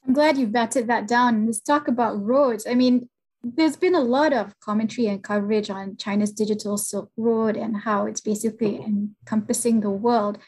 I'm 0.06 0.12
glad 0.12 0.38
you 0.38 0.46
batted 0.46 0.88
that 0.88 1.06
down. 1.06 1.46
Let's 1.46 1.60
talk 1.60 1.88
about 1.88 2.22
roads. 2.22 2.66
I 2.66 2.74
mean, 2.74 3.08
there's 3.42 3.76
been 3.76 3.94
a 3.94 4.00
lot 4.00 4.32
of 4.32 4.58
commentary 4.60 5.06
and 5.06 5.22
coverage 5.22 5.70
on 5.70 5.96
China's 5.96 6.32
digital 6.32 6.76
Silk 6.76 7.10
Road 7.16 7.56
and 7.56 7.76
how 7.76 8.06
it's 8.06 8.20
basically 8.20 8.76
encompassing 8.76 9.80
the 9.80 9.90
world. 9.90 10.38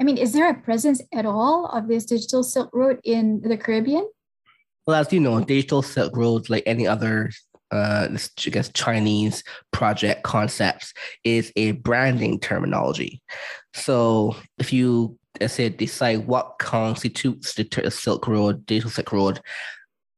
I 0.00 0.04
mean, 0.04 0.16
is 0.16 0.32
there 0.32 0.48
a 0.48 0.54
presence 0.54 1.00
at 1.12 1.26
all 1.26 1.66
of 1.66 1.86
this 1.86 2.06
digital 2.06 2.42
Silk 2.42 2.70
Road 2.72 3.00
in 3.04 3.42
the 3.42 3.56
Caribbean? 3.56 4.08
Well, 4.86 5.00
as 5.00 5.12
you 5.12 5.20
know, 5.20 5.40
digital 5.44 5.82
Silk 5.82 6.16
Road, 6.16 6.50
like 6.50 6.64
any 6.66 6.86
other 6.86 7.30
uh, 7.70 8.08
I 8.10 8.50
guess 8.50 8.70
Chinese 8.72 9.44
project 9.70 10.24
concepts, 10.24 10.92
is 11.22 11.52
a 11.54 11.72
branding 11.72 12.40
terminology. 12.40 13.22
So 13.74 14.34
if 14.58 14.72
you 14.72 15.18
as 15.40 15.52
I 15.52 15.54
said 15.54 15.76
decide 15.76 16.26
what 16.26 16.58
constitutes 16.58 17.54
the 17.54 17.90
Silk 17.90 18.26
Road, 18.26 18.66
digital 18.66 18.90
Silk 18.90 19.12
Road, 19.12 19.40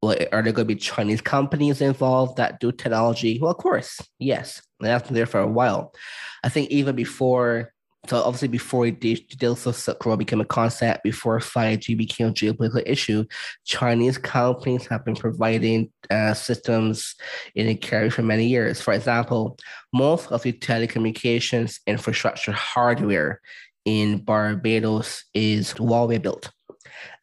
well, 0.03 0.17
are 0.33 0.43
there 0.43 0.53
going 0.53 0.67
to 0.67 0.75
be 0.75 0.75
Chinese 0.75 1.21
companies 1.21 1.81
involved 1.81 2.37
that 2.37 2.59
do 2.59 2.73
technology? 2.73 3.39
Well, 3.41 3.53
of 3.53 3.59
course, 3.59 4.01
yes. 4.19 4.61
That's 4.81 5.07
been 5.07 5.15
there 5.15 5.27
for 5.27 5.41
a 5.41 5.47
while. 5.47 5.95
I 6.43 6.49
think 6.49 6.71
even 6.71 6.97
before, 6.97 7.73
so 8.09 8.17
obviously 8.17 8.49
before 8.49 8.91
digital 8.91 9.55
Silk 9.55 10.19
became 10.19 10.41
a 10.41 10.45
concept, 10.45 11.05
before 11.05 11.39
5G 11.39 11.97
became 11.97 12.29
a 12.29 12.33
geopolitical 12.33 12.83
issue, 12.85 13.25
Chinese 13.65 14.19
companies 14.19 14.89
have 14.89 15.05
been 15.05 15.15
providing 15.15 15.93
uh, 16.11 16.35
systems 16.35 17.15
in 17.55 17.69
the 17.69 17.77
carry 17.77 18.11
for 18.11 18.23
many 18.23 18.47
years. 18.47 18.81
For 18.81 18.93
example, 18.93 19.57
most 19.93 20.33
of 20.33 20.43
the 20.43 20.53
telecommunications 20.53 21.79
infrastructure 21.87 22.51
hardware 22.51 23.41
in 23.85 24.19
Barbados 24.19 25.25
is 25.33 25.75
Huawei 25.75 26.21
built 26.21 26.51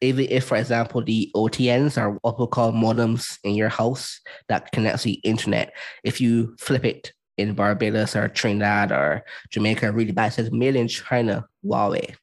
even 0.02 0.28
if, 0.30 0.46
for 0.46 0.58
example, 0.58 1.04
the 1.04 1.32
OTNs 1.36 1.98
are 1.98 2.12
what 2.22 2.40
we 2.40 2.48
call 2.48 2.72
modems 2.72 3.38
in 3.44 3.56
your 3.56 3.70
house 3.70 4.22
that 4.48 4.72
connects 4.72 5.04
the 5.04 5.14
internet, 5.24 5.74
if 6.04 6.22
you 6.22 6.56
flip 6.60 6.86
it 6.86 7.14
in 7.38 7.54
Barbados 7.54 8.16
or 8.16 8.28
Trinidad 8.30 8.92
or 8.92 9.24
Jamaica, 9.50 9.92
really 9.92 10.12
bad, 10.12 10.28
it 10.28 10.36
says 10.36 10.52
made 10.52 10.76
in 10.76 10.88
China, 10.88 11.46
Huawei. 11.66 12.16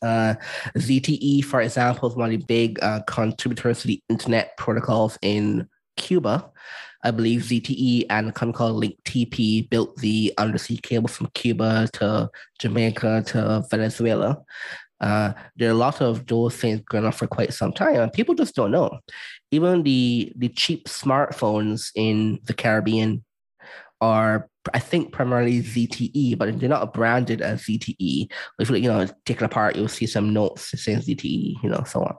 Uh, 0.00 0.34
ZTE, 0.76 1.44
for 1.44 1.60
example, 1.60 2.08
is 2.08 2.16
one 2.16 2.32
of 2.32 2.38
the 2.38 2.46
big 2.46 2.78
uh, 2.82 3.00
contributors 3.06 3.80
to 3.80 3.88
the 3.88 4.02
internet 4.08 4.56
protocols 4.56 5.18
in 5.22 5.68
Cuba. 5.96 6.50
I 7.02 7.10
believe 7.10 7.42
ZTE 7.42 8.06
and 8.10 8.28
a 8.28 8.32
company 8.32 8.56
called 8.56 8.76
Link 8.76 8.96
TP 9.04 9.68
built 9.68 9.96
the 9.96 10.32
undersea 10.36 10.78
cable 10.78 11.08
from 11.08 11.28
Cuba 11.34 11.88
to 11.94 12.30
Jamaica 12.58 13.24
to 13.28 13.64
Venezuela. 13.70 14.42
Uh, 15.00 15.32
there 15.56 15.68
are 15.68 15.72
a 15.72 15.74
lot 15.74 16.00
of 16.00 16.26
those 16.26 16.56
things 16.56 16.80
going 16.88 17.04
on 17.04 17.12
for 17.12 17.26
quite 17.26 17.52
some 17.52 17.72
time, 17.72 17.96
and 17.96 18.12
people 18.12 18.34
just 18.34 18.54
don't 18.54 18.70
know. 18.70 18.98
Even 19.50 19.82
the 19.82 20.32
the 20.36 20.48
cheap 20.48 20.88
smartphones 20.88 21.90
in 21.94 22.40
the 22.44 22.54
Caribbean 22.54 23.24
are, 24.00 24.48
I 24.72 24.78
think, 24.78 25.12
primarily 25.12 25.62
ZTE, 25.62 26.38
but 26.38 26.58
they're 26.58 26.68
not 26.68 26.92
branded 26.92 27.40
as 27.40 27.62
ZTE. 27.62 28.30
If 28.58 28.70
you 28.70 28.76
you 28.76 28.88
know 28.88 29.06
take 29.24 29.40
it 29.40 29.44
apart, 29.44 29.76
you'll 29.76 29.88
see 29.88 30.06
some 30.06 30.32
notes 30.32 30.80
saying 30.80 31.00
ZTE, 31.00 31.62
you 31.62 31.70
know, 31.70 31.84
so 31.86 32.02
on. 32.02 32.16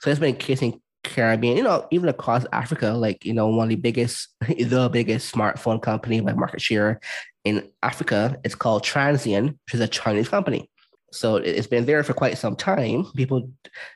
So 0.00 0.10
it's 0.10 0.20
been 0.20 0.34
a 0.34 0.38
case 0.38 0.62
in 0.62 0.80
Caribbean, 1.04 1.56
you 1.56 1.64
know, 1.64 1.86
even 1.90 2.08
across 2.08 2.46
Africa, 2.52 2.92
like 2.92 3.24
you 3.24 3.34
know, 3.34 3.48
one 3.48 3.64
of 3.64 3.70
the 3.70 3.76
biggest, 3.76 4.28
the 4.40 4.88
biggest 4.90 5.34
smartphone 5.34 5.82
company 5.82 6.20
by 6.20 6.32
market 6.32 6.60
share 6.60 7.00
in 7.44 7.68
Africa, 7.82 8.38
it's 8.44 8.54
called 8.54 8.84
Transsion, 8.84 9.58
which 9.66 9.74
is 9.74 9.80
a 9.80 9.88
Chinese 9.88 10.28
company. 10.28 10.70
So 11.12 11.36
it's 11.36 11.66
been 11.66 11.84
there 11.84 12.02
for 12.02 12.14
quite 12.14 12.38
some 12.38 12.56
time. 12.56 13.04
People 13.14 13.50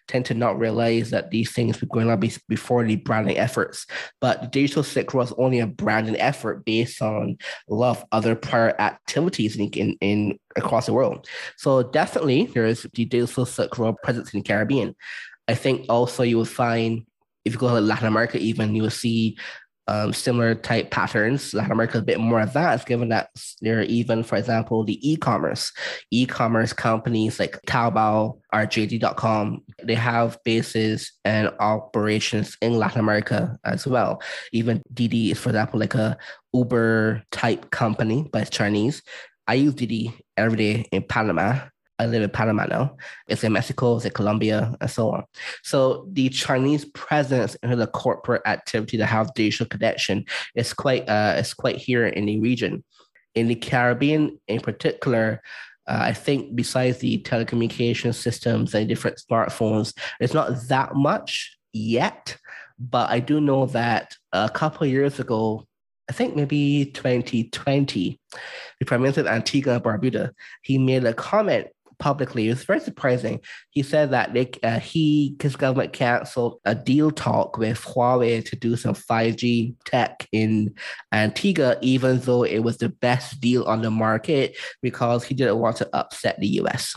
tend 0.06 0.26
to 0.26 0.34
not 0.34 0.58
realize 0.58 1.10
that 1.10 1.30
these 1.30 1.52
things 1.52 1.80
were 1.80 1.88
going 1.88 2.10
on 2.10 2.20
before 2.48 2.84
the 2.84 2.96
branding 2.96 3.38
efforts. 3.38 3.86
But 4.20 4.52
digital 4.52 4.82
Silk 4.82 5.14
was 5.14 5.32
only 5.38 5.60
a 5.60 5.66
branding 5.66 6.16
effort 6.16 6.64
based 6.64 7.00
on 7.00 7.38
a 7.70 7.74
lot 7.74 7.96
of 7.96 8.04
other 8.12 8.34
prior 8.34 8.78
activities 8.80 9.56
in, 9.56 9.68
in, 9.70 9.96
in 10.00 10.38
across 10.56 10.86
the 10.86 10.92
world. 10.92 11.26
So 11.56 11.82
definitely 11.82 12.46
there 12.46 12.66
is 12.66 12.82
the 12.82 13.04
digital 13.04 13.46
Silk 13.46 13.78
Road 13.78 13.96
presence 14.02 14.34
in 14.34 14.40
the 14.40 14.44
Caribbean. 14.44 14.94
I 15.48 15.54
think 15.54 15.86
also 15.88 16.22
you 16.22 16.36
will 16.36 16.44
find 16.44 17.06
if 17.46 17.52
you 17.52 17.58
go 17.60 17.68
to 17.68 17.80
Latin 17.80 18.08
America, 18.08 18.38
even 18.38 18.74
you 18.74 18.82
will 18.82 18.90
see 18.90 19.38
um, 19.88 20.12
similar 20.12 20.54
type 20.54 20.90
patterns. 20.90 21.54
Latin 21.54 21.72
America 21.72 21.98
is 21.98 22.02
a 22.02 22.06
bit 22.06 22.20
more 22.20 22.40
advanced, 22.40 22.86
given 22.86 23.08
that 23.10 23.30
there 23.60 23.78
are 23.78 23.84
even, 23.84 24.22
for 24.22 24.36
example, 24.36 24.84
the 24.84 24.98
e-commerce, 25.08 25.72
e-commerce 26.10 26.72
companies 26.72 27.38
like 27.38 27.60
Taobao 27.66 28.38
or 28.52 28.60
JD.com. 28.60 29.62
They 29.82 29.94
have 29.94 30.38
bases 30.44 31.12
and 31.24 31.50
operations 31.60 32.56
in 32.60 32.78
Latin 32.78 33.00
America 33.00 33.58
as 33.64 33.86
well. 33.86 34.22
Even 34.52 34.82
Didi 34.92 35.30
is, 35.30 35.38
for 35.38 35.50
example, 35.50 35.78
like 35.78 35.94
a 35.94 36.16
Uber 36.52 37.22
type 37.30 37.70
company, 37.70 38.28
but 38.32 38.42
it's 38.42 38.50
Chinese. 38.50 39.02
I 39.46 39.54
use 39.54 39.74
Didi 39.74 40.12
every 40.36 40.56
day 40.56 40.84
in 40.90 41.02
Panama 41.04 41.60
I 41.98 42.06
live 42.06 42.22
in 42.22 42.30
Panama 42.30 42.66
now. 42.66 42.96
It's 43.26 43.42
in 43.42 43.52
Mexico, 43.52 43.96
it's 43.96 44.04
in 44.04 44.12
Colombia, 44.12 44.74
and 44.80 44.90
so 44.90 45.10
on. 45.10 45.24
So 45.62 46.06
the 46.12 46.28
Chinese 46.28 46.84
presence 46.84 47.54
in 47.62 47.78
the 47.78 47.86
corporate 47.86 48.42
activity 48.46 48.98
to 48.98 49.06
have 49.06 49.34
digital 49.34 49.66
connection 49.66 50.24
is 50.54 50.72
quite 50.72 51.08
uh 51.08 51.34
is 51.38 51.54
quite 51.54 51.76
here 51.76 52.06
in 52.06 52.26
the 52.26 52.40
region. 52.40 52.84
In 53.34 53.48
the 53.48 53.54
Caribbean, 53.54 54.38
in 54.48 54.60
particular, 54.60 55.42
uh, 55.86 55.98
I 56.00 56.12
think 56.12 56.56
besides 56.56 56.98
the 56.98 57.22
telecommunication 57.22 58.14
systems 58.14 58.74
and 58.74 58.88
different 58.88 59.18
smartphones, 59.18 59.96
it's 60.20 60.34
not 60.34 60.68
that 60.68 60.94
much 60.94 61.56
yet. 61.72 62.36
But 62.78 63.10
I 63.10 63.20
do 63.20 63.40
know 63.40 63.66
that 63.66 64.14
a 64.32 64.50
couple 64.50 64.86
years 64.86 65.18
ago, 65.18 65.66
I 66.08 66.12
think 66.12 66.36
maybe 66.36 66.90
2020, 66.92 68.20
the 68.78 68.84
Prime 68.84 69.00
Minister 69.02 69.22
of 69.22 69.26
Antigua 69.26 69.74
and 69.74 69.82
Barbuda, 69.82 70.30
he 70.62 70.78
made 70.78 71.04
a 71.04 71.14
comment 71.14 71.68
publicly. 71.98 72.46
It 72.46 72.50
was 72.50 72.64
very 72.64 72.80
surprising. 72.80 73.40
He 73.70 73.82
said 73.82 74.10
that 74.10 74.34
they, 74.34 74.50
uh, 74.62 74.80
he, 74.80 75.36
his 75.40 75.56
government 75.56 75.92
canceled 75.92 76.60
a 76.64 76.74
deal 76.74 77.10
talk 77.10 77.58
with 77.58 77.80
Huawei 77.82 78.44
to 78.46 78.56
do 78.56 78.76
some 78.76 78.94
5G 78.94 79.74
tech 79.84 80.28
in 80.32 80.74
Antigua, 81.12 81.76
even 81.82 82.20
though 82.20 82.44
it 82.44 82.60
was 82.60 82.78
the 82.78 82.88
best 82.88 83.40
deal 83.40 83.64
on 83.64 83.82
the 83.82 83.90
market 83.90 84.56
because 84.82 85.24
he 85.24 85.34
didn't 85.34 85.58
want 85.58 85.76
to 85.78 85.88
upset 85.92 86.38
the 86.38 86.48
US. 86.60 86.94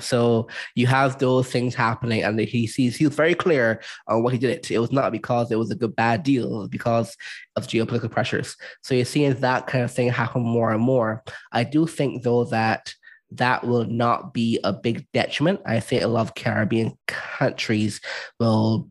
So 0.00 0.48
you 0.74 0.86
have 0.86 1.18
those 1.18 1.50
things 1.50 1.74
happening, 1.74 2.22
and 2.22 2.38
he 2.38 2.66
sees 2.66 2.96
he 2.96 3.06
was 3.06 3.14
very 3.14 3.34
clear 3.34 3.80
on 4.06 4.22
what 4.22 4.32
he 4.34 4.38
did 4.38 4.50
it. 4.50 4.70
It 4.70 4.78
was 4.78 4.92
not 4.92 5.12
because 5.12 5.50
it 5.50 5.58
was 5.58 5.70
a 5.70 5.74
good 5.74 5.96
bad 5.96 6.22
deal, 6.22 6.68
because 6.68 7.16
of 7.56 7.66
geopolitical 7.66 8.10
pressures. 8.10 8.54
So 8.82 8.94
you're 8.94 9.06
seeing 9.06 9.34
that 9.34 9.66
kind 9.66 9.84
of 9.84 9.90
thing 9.90 10.10
happen 10.10 10.42
more 10.42 10.72
and 10.72 10.82
more. 10.82 11.24
I 11.52 11.64
do 11.64 11.86
think 11.86 12.22
though 12.22 12.44
that 12.44 12.94
that 13.32 13.64
will 13.64 13.84
not 13.84 14.32
be 14.32 14.58
a 14.64 14.72
big 14.72 15.06
detriment. 15.12 15.60
I 15.66 15.80
think 15.80 16.02
a 16.02 16.08
lot 16.08 16.22
of 16.22 16.34
Caribbean 16.34 16.96
countries 17.06 18.00
will 18.40 18.88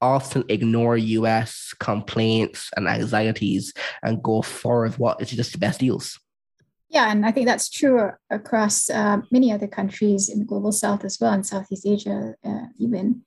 often 0.00 0.44
ignore 0.48 0.96
US 0.96 1.74
complaints 1.78 2.70
and 2.76 2.88
anxieties 2.88 3.72
and 4.02 4.22
go 4.22 4.42
forward 4.42 4.96
what 4.98 5.20
is 5.20 5.30
just 5.30 5.52
the 5.52 5.58
best 5.58 5.80
deals. 5.80 6.18
Yeah, 6.88 7.10
and 7.10 7.26
I 7.26 7.32
think 7.32 7.46
that's 7.46 7.68
true 7.68 8.10
across 8.30 8.88
uh, 8.88 9.18
many 9.30 9.52
other 9.52 9.66
countries 9.66 10.28
in 10.28 10.38
the 10.38 10.44
global 10.44 10.72
south 10.72 11.04
as 11.04 11.18
well, 11.20 11.34
in 11.34 11.44
Southeast 11.44 11.86
Asia, 11.86 12.34
uh, 12.44 12.66
even. 12.78 13.22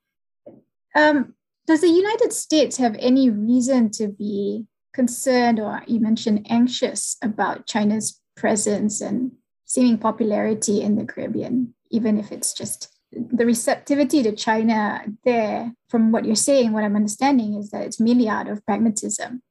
Um, 0.96 1.36
does 1.68 1.82
the 1.82 1.90
United 1.90 2.34
States 2.34 2.78
have 2.78 2.96
any 2.98 3.30
reason 3.30 3.92
to 3.92 4.08
be 4.08 4.66
concerned 4.94 5.60
or 5.60 5.84
you 5.88 6.00
mentioned 6.00 6.48
anxious 6.50 7.18
about 7.22 7.68
China's 7.68 8.20
presence 8.36 9.00
and 9.00 9.32
seeming 9.72 9.98
popularity 9.98 10.82
in 10.82 10.98
the 10.98 11.06
Caribbean, 11.06 11.74
even 11.92 12.20
if 12.20 12.30
it's 12.34 12.54
just 12.54 12.90
the 13.14 13.46
receptivity 13.46 14.22
to 14.22 14.36
China 14.36 15.02
there, 15.24 15.72
from 15.88 16.12
what 16.12 16.26
you're 16.26 16.36
saying, 16.36 16.74
what 16.74 16.84
I'm 16.84 16.98
understanding 16.98 17.56
is 17.56 17.70
that 17.70 17.84
it's 17.86 18.00
merely 18.00 18.28
out 18.28 18.50
of 18.50 18.66
pragmatism. 18.66 19.42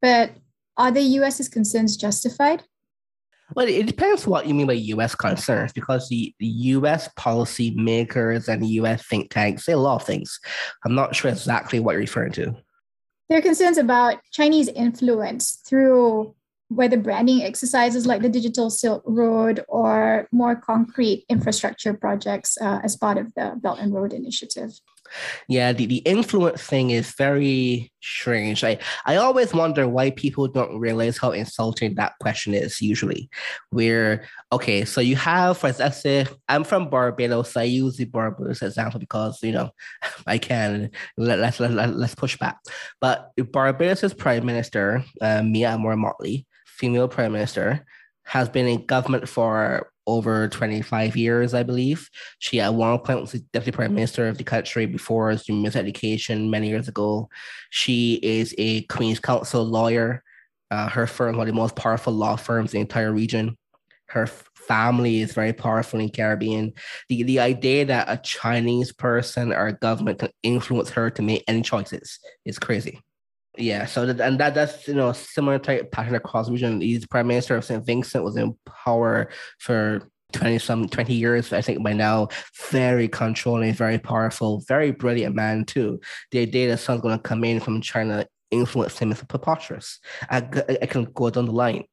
But 0.00 0.30
are 0.76 0.92
the 0.92 1.02
US's 1.18 1.48
concerns 1.48 1.96
justified? 1.96 2.62
Well, 3.56 3.66
it 3.66 3.86
depends 3.86 4.28
what 4.28 4.46
you 4.46 4.54
mean 4.54 4.68
by 4.68 4.74
U.S. 4.94 5.16
concerns, 5.16 5.72
because 5.72 6.08
the, 6.08 6.32
the 6.38 6.46
U.S. 6.46 7.08
policy 7.16 7.72
makers 7.72 8.48
and 8.48 8.62
the 8.62 8.68
U.S. 8.80 9.04
think 9.04 9.30
tanks 9.30 9.64
say 9.64 9.72
a 9.72 9.76
lot 9.76 9.96
of 9.96 10.06
things. 10.06 10.38
I'm 10.84 10.94
not 10.94 11.16
sure 11.16 11.32
exactly 11.32 11.80
what 11.80 11.92
you're 11.92 12.00
referring 12.00 12.32
to. 12.32 12.54
There 13.28 13.38
are 13.38 13.42
concerns 13.42 13.78
about 13.78 14.18
Chinese 14.30 14.68
influence 14.68 15.62
through 15.66 16.36
whether 16.74 16.96
branding 16.96 17.42
exercises 17.42 18.06
like 18.06 18.22
the 18.22 18.28
Digital 18.28 18.70
Silk 18.70 19.02
Road 19.06 19.64
or 19.68 20.28
more 20.32 20.56
concrete 20.56 21.24
infrastructure 21.28 21.94
projects 21.94 22.58
uh, 22.60 22.80
as 22.82 22.96
part 22.96 23.18
of 23.18 23.32
the 23.34 23.54
Belt 23.56 23.78
and 23.78 23.94
Road 23.94 24.12
Initiative. 24.12 24.72
Yeah, 25.48 25.72
the, 25.72 25.86
the 25.86 25.98
influence 25.98 26.62
thing 26.62 26.90
is 26.90 27.14
very 27.16 27.92
strange. 28.00 28.64
I, 28.64 28.78
I 29.04 29.16
always 29.16 29.52
wonder 29.52 29.86
why 29.86 30.10
people 30.10 30.48
don't 30.48 30.78
realize 30.78 31.18
how 31.18 31.30
insulting 31.32 31.94
that 31.94 32.14
question 32.20 32.54
is 32.54 32.80
usually. 32.80 33.28
Where, 33.70 34.26
okay, 34.52 34.84
so 34.84 35.00
you 35.00 35.16
have, 35.16 35.58
for 35.58 35.72
let's 35.78 36.00
say, 36.00 36.26
I'm 36.48 36.64
from 36.64 36.88
Barbados. 36.88 37.52
So 37.52 37.60
I 37.60 37.64
use 37.64 37.96
the 37.96 38.06
Barbados 38.06 38.62
example 38.62 38.98
because, 39.00 39.42
you 39.42 39.52
know, 39.52 39.70
I 40.26 40.38
can. 40.38 40.90
Let, 41.16 41.38
let's, 41.38 41.60
let, 41.60 41.94
let's 41.94 42.14
push 42.14 42.38
back. 42.38 42.58
But 43.00 43.30
Barbados' 43.36 44.14
Prime 44.14 44.46
Minister, 44.46 45.04
uh, 45.20 45.42
Mia 45.42 45.72
Amor-Mottley, 45.72 46.46
female 46.78 47.08
prime 47.08 47.32
minister, 47.32 47.84
has 48.24 48.48
been 48.48 48.66
in 48.66 48.86
government 48.86 49.28
for 49.28 49.90
over 50.06 50.48
25 50.48 51.16
years, 51.16 51.54
I 51.54 51.62
believe. 51.62 52.08
She 52.38 52.60
at 52.60 52.74
one 52.74 52.98
point 52.98 53.20
was 53.20 53.32
the 53.32 53.40
deputy 53.52 53.74
prime 53.74 53.94
minister 53.94 54.28
of 54.28 54.38
the 54.38 54.44
country 54.44 54.86
before 54.86 55.36
she 55.38 55.52
missed 55.52 55.76
education 55.76 56.50
many 56.50 56.68
years 56.68 56.88
ago. 56.88 57.28
She 57.70 58.14
is 58.22 58.54
a 58.58 58.82
Queen's 58.82 59.20
Counsel 59.20 59.64
lawyer. 59.64 60.22
Uh, 60.70 60.88
her 60.88 61.06
firm, 61.06 61.36
one 61.36 61.48
of 61.48 61.54
the 61.54 61.60
most 61.60 61.76
powerful 61.76 62.12
law 62.12 62.36
firms 62.36 62.74
in 62.74 62.78
the 62.78 62.82
entire 62.82 63.12
region. 63.12 63.56
Her 64.08 64.26
family 64.26 65.20
is 65.20 65.32
very 65.32 65.52
powerful 65.52 66.00
in 66.00 66.08
Caribbean. 66.08 66.72
The, 67.08 67.22
the 67.22 67.40
idea 67.40 67.84
that 67.86 68.08
a 68.08 68.16
Chinese 68.18 68.92
person 68.92 69.52
or 69.52 69.68
a 69.68 69.72
government 69.72 70.18
can 70.18 70.30
influence 70.42 70.90
her 70.90 71.10
to 71.10 71.22
make 71.22 71.44
any 71.46 71.62
choices 71.62 72.18
is 72.44 72.58
crazy. 72.58 73.00
Yeah, 73.56 73.86
so 73.86 74.06
that, 74.06 74.20
and 74.20 74.40
that 74.40 74.54
that's 74.54 74.88
you 74.88 74.94
know 74.94 75.12
similar 75.12 75.58
type 75.58 75.92
pattern 75.92 76.16
across 76.16 76.46
the 76.46 76.52
region. 76.52 76.80
He's 76.80 77.06
prime 77.06 77.28
minister 77.28 77.56
of 77.56 77.64
St. 77.64 77.84
Vincent 77.86 78.24
was 78.24 78.36
in 78.36 78.56
power 78.66 79.30
for 79.58 80.10
20 80.32 80.58
some 80.58 80.88
20 80.88 81.14
years 81.14 81.52
i 81.52 81.60
think 81.60 81.82
by 81.84 81.92
now 81.92 82.28
very 82.70 83.06
controlling 83.06 83.72
very 83.72 83.98
powerful 83.98 84.60
very 84.66 84.90
brilliant 84.90 85.34
man 85.34 85.64
too 85.64 86.00
the 86.32 86.40
idea 86.40 86.68
that 86.68 86.78
someone's 86.78 87.02
going 87.02 87.16
to 87.16 87.22
come 87.22 87.44
in 87.44 87.60
from 87.60 87.80
china 87.80 88.26
influence 88.50 88.98
him 88.98 89.12
is 89.12 89.22
preposterous 89.22 90.00
I, 90.28 90.38
I 90.82 90.86
can 90.86 91.04
go 91.14 91.30
down 91.30 91.46
the 91.46 91.52
line 91.52 91.84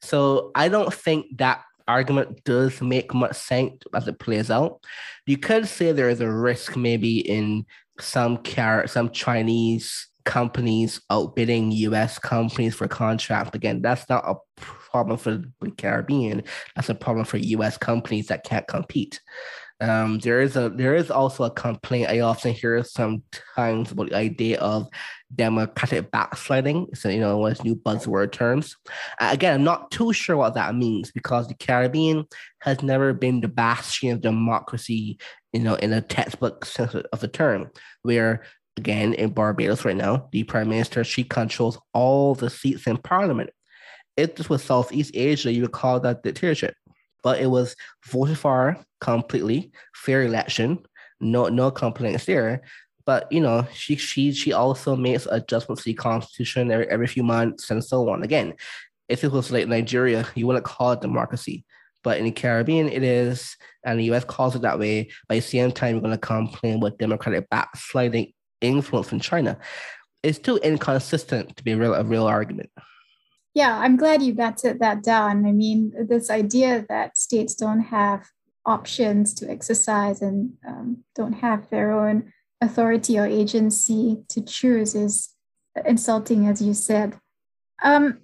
so 0.00 0.52
i 0.54 0.68
don't 0.68 0.94
think 0.94 1.38
that 1.38 1.62
argument 1.88 2.44
does 2.44 2.80
make 2.80 3.12
much 3.14 3.34
sense 3.34 3.82
as 3.94 4.06
it 4.06 4.18
plays 4.18 4.50
out 4.50 4.82
you 5.26 5.36
could 5.36 5.66
say 5.66 5.90
there 5.90 6.10
is 6.10 6.20
a 6.20 6.30
risk 6.30 6.76
maybe 6.76 7.18
in 7.18 7.66
some 7.98 8.36
car 8.38 8.86
some 8.86 9.10
chinese 9.10 10.07
companies 10.28 11.00
outbidding 11.10 11.72
US 11.72 12.18
companies 12.18 12.74
for 12.74 12.86
contracts. 12.86 13.56
Again, 13.56 13.80
that's 13.80 14.06
not 14.10 14.28
a 14.28 14.34
problem 14.58 15.16
for 15.16 15.42
the 15.60 15.70
Caribbean. 15.70 16.44
That's 16.76 16.90
a 16.90 16.94
problem 16.94 17.24
for 17.24 17.38
US 17.38 17.78
companies 17.78 18.26
that 18.26 18.44
can't 18.44 18.68
compete. 18.68 19.20
Um, 19.80 20.18
there 20.18 20.40
is 20.40 20.56
a 20.56 20.68
there 20.68 20.96
is 20.96 21.10
also 21.10 21.44
a 21.44 21.50
complaint 21.50 22.10
I 22.10 22.20
often 22.20 22.52
hear 22.52 22.82
sometimes 22.82 23.92
about 23.92 24.10
the 24.10 24.16
idea 24.16 24.58
of 24.58 24.88
democratic 25.34 26.10
backsliding. 26.10 26.88
So 26.94 27.08
you 27.08 27.20
know, 27.20 27.38
one 27.38 27.52
of 27.52 27.64
new 27.64 27.76
buzzword 27.76 28.32
terms. 28.32 28.76
Again, 29.20 29.54
I'm 29.54 29.64
not 29.64 29.90
too 29.90 30.12
sure 30.12 30.36
what 30.36 30.54
that 30.54 30.74
means 30.74 31.10
because 31.10 31.48
the 31.48 31.54
Caribbean 31.54 32.26
has 32.60 32.82
never 32.82 33.14
been 33.14 33.40
the 33.40 33.48
bastion 33.48 34.10
of 34.10 34.20
democracy, 34.20 35.18
you 35.54 35.60
know, 35.60 35.76
in 35.76 35.92
a 35.92 36.02
textbook 36.02 36.66
sense 36.66 36.94
of 36.94 37.20
the 37.20 37.28
term, 37.28 37.70
where 38.02 38.42
again 38.78 39.12
in 39.14 39.30
Barbados 39.30 39.84
right 39.84 39.96
now, 39.96 40.28
the 40.32 40.44
prime 40.44 40.70
minister, 40.70 41.04
she 41.04 41.24
controls 41.24 41.78
all 41.92 42.34
the 42.34 42.48
seats 42.48 42.86
in 42.86 42.96
parliament. 42.96 43.50
If 44.16 44.36
this 44.36 44.48
was 44.48 44.62
Southeast 44.62 45.10
Asia, 45.14 45.52
you 45.52 45.62
would 45.62 45.72
call 45.72 46.00
that 46.00 46.22
dictatorship. 46.22 46.74
But 47.22 47.40
it 47.40 47.48
was 47.48 47.76
voted 48.06 48.38
for 48.38 48.78
completely, 49.00 49.72
fair 49.94 50.22
election, 50.22 50.78
no 51.20 51.48
no 51.48 51.70
complaints 51.70 52.24
there. 52.24 52.62
But 53.04 53.30
you 53.32 53.40
know, 53.40 53.66
she 53.74 53.96
she 53.96 54.32
she 54.32 54.52
also 54.52 54.96
makes 54.96 55.26
adjustments 55.26 55.82
to 55.82 55.90
the 55.90 55.94
constitution 55.94 56.70
every, 56.70 56.88
every 56.88 57.06
few 57.06 57.22
months 57.22 57.70
and 57.70 57.84
so 57.84 58.08
on. 58.08 58.22
Again, 58.22 58.54
if 59.08 59.24
it 59.24 59.32
was 59.32 59.50
like 59.50 59.68
Nigeria, 59.68 60.26
you 60.34 60.46
wouldn't 60.46 60.64
call 60.64 60.92
it 60.92 61.00
democracy. 61.00 61.64
But 62.04 62.18
in 62.18 62.24
the 62.24 62.30
Caribbean, 62.30 62.88
it 62.88 63.02
is, 63.02 63.56
and 63.84 63.98
the 63.98 64.04
US 64.12 64.24
calls 64.24 64.54
it 64.54 64.62
that 64.62 64.78
way. 64.78 65.10
But 65.26 65.36
at 65.36 65.42
the 65.42 65.48
same 65.48 65.72
time, 65.72 65.94
you're 65.94 66.00
going 66.00 66.12
to 66.12 66.18
complain 66.18 66.76
about 66.76 66.98
democratic 66.98 67.50
backsliding 67.50 68.32
influence 68.60 69.08
from 69.08 69.20
China, 69.20 69.58
it's 70.22 70.38
too 70.38 70.56
inconsistent 70.58 71.56
to 71.56 71.64
be 71.64 71.72
a 71.72 71.76
real, 71.76 71.94
a 71.94 72.04
real 72.04 72.26
argument. 72.26 72.70
Yeah, 73.54 73.78
I'm 73.78 73.96
glad 73.96 74.22
you 74.22 74.34
got 74.34 74.62
that 74.62 75.02
down. 75.02 75.46
I 75.46 75.52
mean, 75.52 75.92
this 76.08 76.30
idea 76.30 76.84
that 76.88 77.18
states 77.18 77.54
don't 77.54 77.80
have 77.80 78.28
options 78.66 79.34
to 79.34 79.50
exercise 79.50 80.20
and 80.22 80.52
um, 80.66 81.04
don't 81.14 81.32
have 81.32 81.68
their 81.70 81.90
own 81.92 82.32
authority 82.60 83.18
or 83.18 83.26
agency 83.26 84.22
to 84.28 84.42
choose 84.42 84.94
is 84.94 85.30
insulting, 85.86 86.46
as 86.46 86.60
you 86.60 86.74
said. 86.74 87.18
Um, 87.82 88.20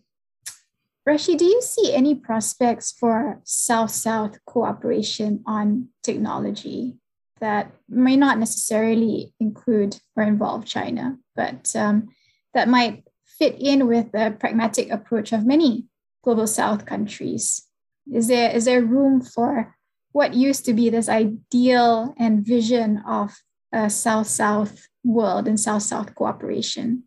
Rashi, 1.09 1.37
do 1.37 1.45
you 1.45 1.61
see 1.63 1.93
any 1.93 2.15
prospects 2.15 2.93
for 2.93 3.41
South 3.45 3.91
South 3.91 4.39
cooperation 4.47 5.43
on 5.47 5.89
technology? 6.03 6.97
That 7.45 7.71
may 7.91 8.17
not 8.17 8.39
necessarily 8.39 9.35
include 9.39 10.01
or 10.17 10.23
involve 10.23 10.65
China, 10.65 11.19
but 11.37 11.71
um, 11.77 12.09
that 12.55 12.69
might 12.69 13.05
fit 13.39 13.55
in 13.61 13.87
with 13.87 14.13
the 14.13 14.35
pragmatic 14.41 14.91
approach 14.91 15.31
of 15.31 15.45
many 15.45 15.85
global 16.23 16.47
South 16.47 16.87
countries. 16.87 17.69
Is 18.11 18.29
there 18.29 18.51
is 18.51 18.65
there 18.65 18.81
room 18.81 19.21
for 19.21 19.77
what 20.13 20.33
used 20.33 20.65
to 20.65 20.73
be 20.73 20.89
this 20.89 21.11
ideal 21.11 22.15
and 22.19 22.47
vision 22.47 23.03
of 23.07 23.37
a 23.75 23.91
South 23.91 24.27
South 24.27 24.89
world 25.05 25.47
and 25.47 25.61
South 25.61 25.83
South 25.83 26.15
cooperation? 26.15 27.03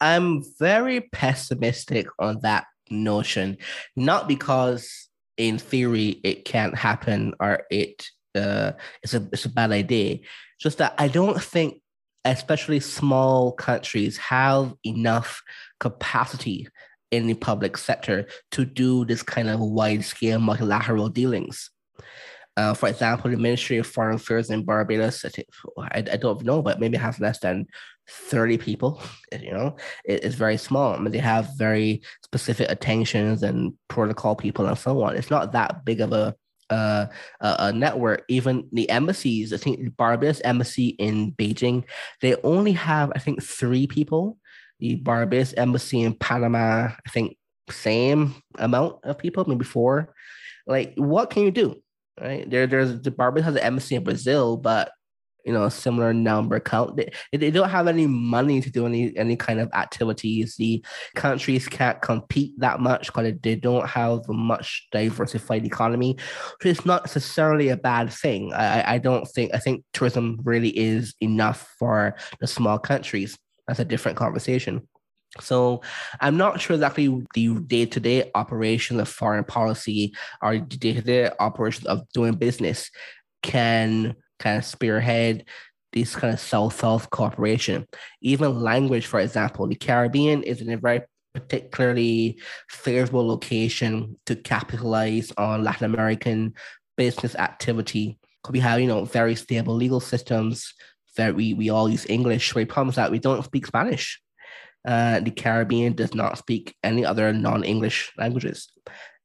I'm 0.00 0.44
very 0.60 1.00
pessimistic 1.00 2.06
on 2.20 2.38
that 2.42 2.66
notion, 2.88 3.58
not 3.96 4.28
because 4.28 5.08
in 5.36 5.58
theory 5.58 6.20
it 6.22 6.44
can't 6.44 6.76
happen 6.76 7.34
or 7.40 7.64
it 7.68 8.06
uh, 8.34 8.72
it's 9.02 9.14
a 9.14 9.26
it's 9.32 9.44
a 9.44 9.50
bad 9.50 9.72
idea. 9.72 10.18
Just 10.60 10.78
that 10.78 10.94
I 10.98 11.08
don't 11.08 11.42
think, 11.42 11.80
especially 12.24 12.80
small 12.80 13.52
countries, 13.52 14.16
have 14.18 14.74
enough 14.84 15.42
capacity 15.78 16.68
in 17.10 17.26
the 17.26 17.34
public 17.34 17.76
sector 17.76 18.26
to 18.52 18.64
do 18.64 19.04
this 19.04 19.22
kind 19.22 19.48
of 19.48 19.60
wide 19.60 20.04
scale 20.04 20.38
multilateral 20.38 21.08
dealings. 21.08 21.70
Uh, 22.56 22.74
for 22.74 22.88
example, 22.88 23.30
the 23.30 23.36
Ministry 23.36 23.78
of 23.78 23.86
Foreign 23.86 24.16
Affairs 24.16 24.50
in 24.50 24.64
Barbados, 24.64 25.24
I, 25.78 25.98
I 25.98 26.16
don't 26.16 26.44
know, 26.44 26.62
but 26.62 26.80
maybe 26.80 26.96
has 26.98 27.18
less 27.18 27.38
than 27.40 27.66
30 28.08 28.58
people. 28.58 29.02
You 29.32 29.52
know, 29.52 29.76
it, 30.04 30.24
it's 30.24 30.34
very 30.34 30.56
small. 30.56 30.92
I 30.92 30.98
mean, 30.98 31.12
they 31.12 31.18
have 31.18 31.56
very 31.56 32.02
specific 32.24 32.68
attentions 32.68 33.44
and 33.44 33.74
protocol 33.86 34.34
people 34.34 34.66
and 34.66 34.76
so 34.76 35.00
on. 35.04 35.14
It's 35.14 35.30
not 35.30 35.52
that 35.52 35.84
big 35.84 36.00
of 36.00 36.12
a 36.12 36.34
uh, 36.70 37.06
a, 37.40 37.72
network. 37.72 38.24
Even 38.28 38.68
the 38.72 38.88
embassies, 38.90 39.52
I 39.52 39.56
think 39.56 39.96
Barbados 39.96 40.40
embassy 40.40 40.88
in 40.98 41.32
Beijing, 41.32 41.84
they 42.22 42.36
only 42.42 42.72
have 42.72 43.12
I 43.14 43.18
think 43.18 43.42
three 43.42 43.86
people. 43.86 44.38
The 44.78 44.96
Barbados 44.96 45.52
embassy 45.54 46.02
in 46.02 46.14
Panama, 46.14 46.88
I 47.06 47.10
think 47.10 47.36
same 47.70 48.34
amount 48.58 48.96
of 49.04 49.18
people, 49.18 49.44
maybe 49.46 49.64
four. 49.64 50.14
Like, 50.66 50.94
what 50.96 51.30
can 51.30 51.42
you 51.42 51.50
do? 51.50 51.82
Right 52.20 52.48
there, 52.48 52.66
there's 52.66 53.00
the 53.00 53.10
Barbados 53.10 53.46
has 53.46 53.54
an 53.56 53.62
embassy 53.62 53.96
in 53.96 54.04
Brazil, 54.04 54.56
but 54.56 54.92
you 55.44 55.52
know, 55.52 55.68
similar 55.68 56.12
number 56.12 56.60
count. 56.60 56.96
They, 56.96 57.10
they 57.32 57.50
don't 57.50 57.68
have 57.70 57.88
any 57.88 58.06
money 58.06 58.60
to 58.60 58.70
do 58.70 58.86
any 58.86 59.16
any 59.16 59.36
kind 59.36 59.60
of 59.60 59.70
activities. 59.72 60.56
The 60.56 60.84
countries 61.14 61.68
can't 61.68 62.00
compete 62.00 62.58
that 62.58 62.80
much 62.80 63.06
because 63.06 63.34
they 63.42 63.56
don't 63.56 63.88
have 63.88 64.20
a 64.28 64.32
much 64.32 64.88
diversified 64.92 65.64
economy. 65.64 66.16
So 66.60 66.68
it's 66.68 66.86
not 66.86 67.06
necessarily 67.06 67.68
a 67.68 67.76
bad 67.76 68.12
thing. 68.12 68.52
I, 68.52 68.94
I 68.94 68.98
don't 68.98 69.26
think 69.26 69.54
I 69.54 69.58
think 69.58 69.84
tourism 69.92 70.40
really 70.44 70.76
is 70.76 71.14
enough 71.20 71.74
for 71.78 72.16
the 72.40 72.46
small 72.46 72.78
countries. 72.78 73.38
That's 73.66 73.80
a 73.80 73.84
different 73.84 74.18
conversation. 74.18 74.86
So 75.38 75.82
I'm 76.20 76.36
not 76.36 76.60
sure 76.60 76.74
exactly 76.74 77.24
the 77.34 77.54
day-to-day 77.60 78.32
operation 78.34 78.98
of 78.98 79.08
foreign 79.08 79.44
policy 79.44 80.12
or 80.42 80.54
the 80.54 80.76
day-to-day 80.76 81.30
operation 81.38 81.86
of 81.86 82.02
doing 82.12 82.34
business 82.34 82.90
can 83.42 84.16
kind 84.40 84.58
of 84.58 84.64
spearhead 84.64 85.44
this 85.92 86.16
kind 86.16 86.32
of 86.34 86.40
South-South 86.40 87.10
cooperation. 87.10 87.86
Even 88.20 88.60
language, 88.60 89.06
for 89.06 89.20
example, 89.20 89.66
the 89.66 89.74
Caribbean 89.74 90.42
is 90.42 90.60
in 90.60 90.70
a 90.70 90.76
very 90.76 91.02
particularly 91.34 92.40
favorable 92.68 93.26
location 93.26 94.16
to 94.26 94.34
capitalize 94.36 95.32
on 95.36 95.64
Latin 95.64 95.86
American 95.92 96.54
business 96.96 97.34
activity. 97.36 98.18
We 98.48 98.60
have, 98.60 98.80
you 98.80 98.86
know, 98.86 99.04
very 99.04 99.34
stable 99.34 99.74
legal 99.74 100.00
systems. 100.00 100.74
That 101.16 101.34
we, 101.34 101.54
we 101.54 101.70
all 101.70 101.88
use 101.88 102.06
English. 102.08 102.54
We 102.54 102.64
promise 102.64 102.94
that 102.94 103.10
we 103.10 103.18
don't 103.18 103.44
speak 103.44 103.66
Spanish. 103.66 104.22
Uh, 104.86 105.18
the 105.18 105.32
Caribbean 105.32 105.94
does 105.94 106.14
not 106.14 106.38
speak 106.38 106.76
any 106.84 107.04
other 107.04 107.32
non-English 107.32 108.12
languages. 108.16 108.70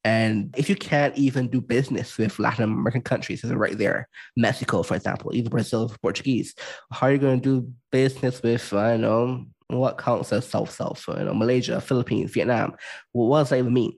And 0.06 0.54
if 0.56 0.70
you 0.70 0.76
can't 0.76 1.18
even 1.18 1.48
do 1.48 1.60
business 1.60 2.20
with 2.20 2.38
Latin 2.38 2.64
American 2.64 3.02
countries, 3.02 3.44
right 3.44 3.76
there, 3.76 4.08
Mexico, 4.38 4.84
for 4.84 4.96
example, 4.96 5.36
even 5.36 5.50
Brazil, 5.50 5.92
or 5.92 5.98
Portuguese, 6.00 6.54
how 6.92 7.08
are 7.08 7.14
you 7.14 7.18
going 7.18 7.42
to 7.42 7.62
do 7.62 7.74
business 7.92 8.44
with, 8.44 8.72
I 8.72 8.92
don't 8.92 9.02
know, 9.02 9.46
what 9.70 9.98
counts 9.98 10.32
as 10.32 10.48
South 10.48 10.70
South, 10.70 11.04
you 11.08 11.24
know, 11.26 11.34
Malaysia, 11.34 11.82
Philippines, 11.82 12.30
Vietnam? 12.30 12.76
What 13.14 13.40
does 13.40 13.50
that 13.50 13.58
even 13.58 13.74
mean? 13.74 13.94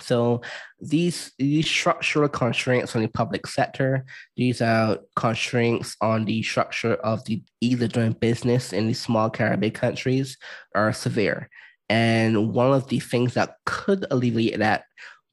So 0.00 0.42
these 0.80 1.30
these 1.38 1.68
structural 1.68 2.28
constraints 2.28 2.96
on 2.96 3.02
the 3.02 3.08
public 3.08 3.46
sector, 3.46 4.04
these 4.36 4.60
are 4.60 4.98
constraints 5.14 5.96
on 6.00 6.24
the 6.24 6.42
structure 6.42 6.94
of 6.94 7.24
the 7.26 7.44
either 7.60 7.86
doing 7.86 8.14
business 8.14 8.72
in 8.72 8.88
the 8.88 8.94
small 8.94 9.30
Caribbean 9.30 9.72
countries 9.72 10.36
are 10.74 10.92
severe. 10.92 11.48
And 11.88 12.52
one 12.52 12.72
of 12.72 12.88
the 12.88 12.98
things 12.98 13.34
that 13.34 13.58
could 13.66 14.04
alleviate 14.10 14.58
that 14.58 14.84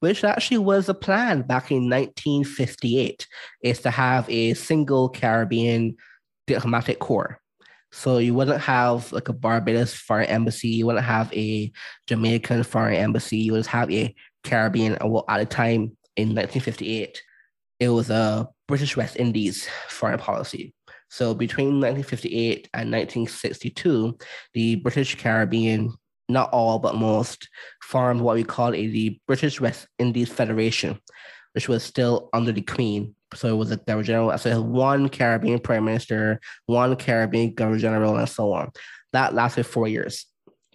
which 0.02 0.24
actually 0.24 0.58
was 0.58 0.88
a 0.88 0.94
plan 0.94 1.42
back 1.42 1.70
in 1.70 1.88
1958, 1.88 3.24
is 3.62 3.78
to 3.78 3.88
have 3.88 4.28
a 4.28 4.52
single 4.52 5.08
Caribbean 5.08 5.96
diplomatic 6.48 6.98
corps. 6.98 7.38
So 7.92 8.18
you 8.18 8.34
wouldn't 8.34 8.62
have 8.62 9.12
like 9.12 9.28
a 9.28 9.32
Barbados 9.32 9.94
foreign 9.94 10.28
embassy, 10.28 10.70
you 10.70 10.86
wouldn't 10.86 11.04
have 11.04 11.32
a 11.32 11.70
Jamaican 12.08 12.64
foreign 12.64 12.96
embassy, 12.96 13.36
you 13.36 13.52
would 13.52 13.64
have 13.66 13.92
a 13.92 14.12
Caribbean. 14.42 14.98
Well, 15.00 15.24
at 15.28 15.38
the 15.38 15.46
time 15.46 15.96
in 16.16 16.34
1958, 16.34 17.22
it 17.78 17.88
was 17.88 18.10
a 18.10 18.48
British 18.66 18.96
West 18.96 19.14
Indies 19.14 19.68
foreign 19.86 20.18
policy. 20.18 20.74
So 21.10 21.32
between 21.32 21.80
1958 21.80 22.70
and 22.74 22.90
1962, 22.90 24.18
the 24.52 24.74
British 24.76 25.14
Caribbean 25.14 25.94
not 26.28 26.50
all 26.52 26.78
but 26.78 26.96
most, 26.96 27.48
formed 27.82 28.20
what 28.20 28.36
we 28.36 28.44
call 28.44 28.74
a, 28.74 28.86
the 28.86 29.18
British 29.26 29.60
West 29.60 29.86
Indies 29.98 30.28
Federation, 30.28 30.98
which 31.54 31.68
was 31.68 31.82
still 31.82 32.28
under 32.32 32.52
the 32.52 32.62
Queen. 32.62 33.14
So 33.34 33.48
it 33.48 33.56
was 33.56 33.70
a 33.70 33.76
Governor 33.76 34.02
General. 34.04 34.38
So 34.38 34.50
it 34.50 34.52
had 34.54 34.62
one 34.62 35.08
Caribbean 35.08 35.58
Prime 35.58 35.84
Minister, 35.84 36.40
one 36.66 36.96
Caribbean 36.96 37.54
Governor 37.54 37.78
General, 37.78 38.16
and 38.16 38.28
so 38.28 38.52
on. 38.52 38.70
That 39.12 39.34
lasted 39.34 39.64
four 39.64 39.88
years. 39.88 40.26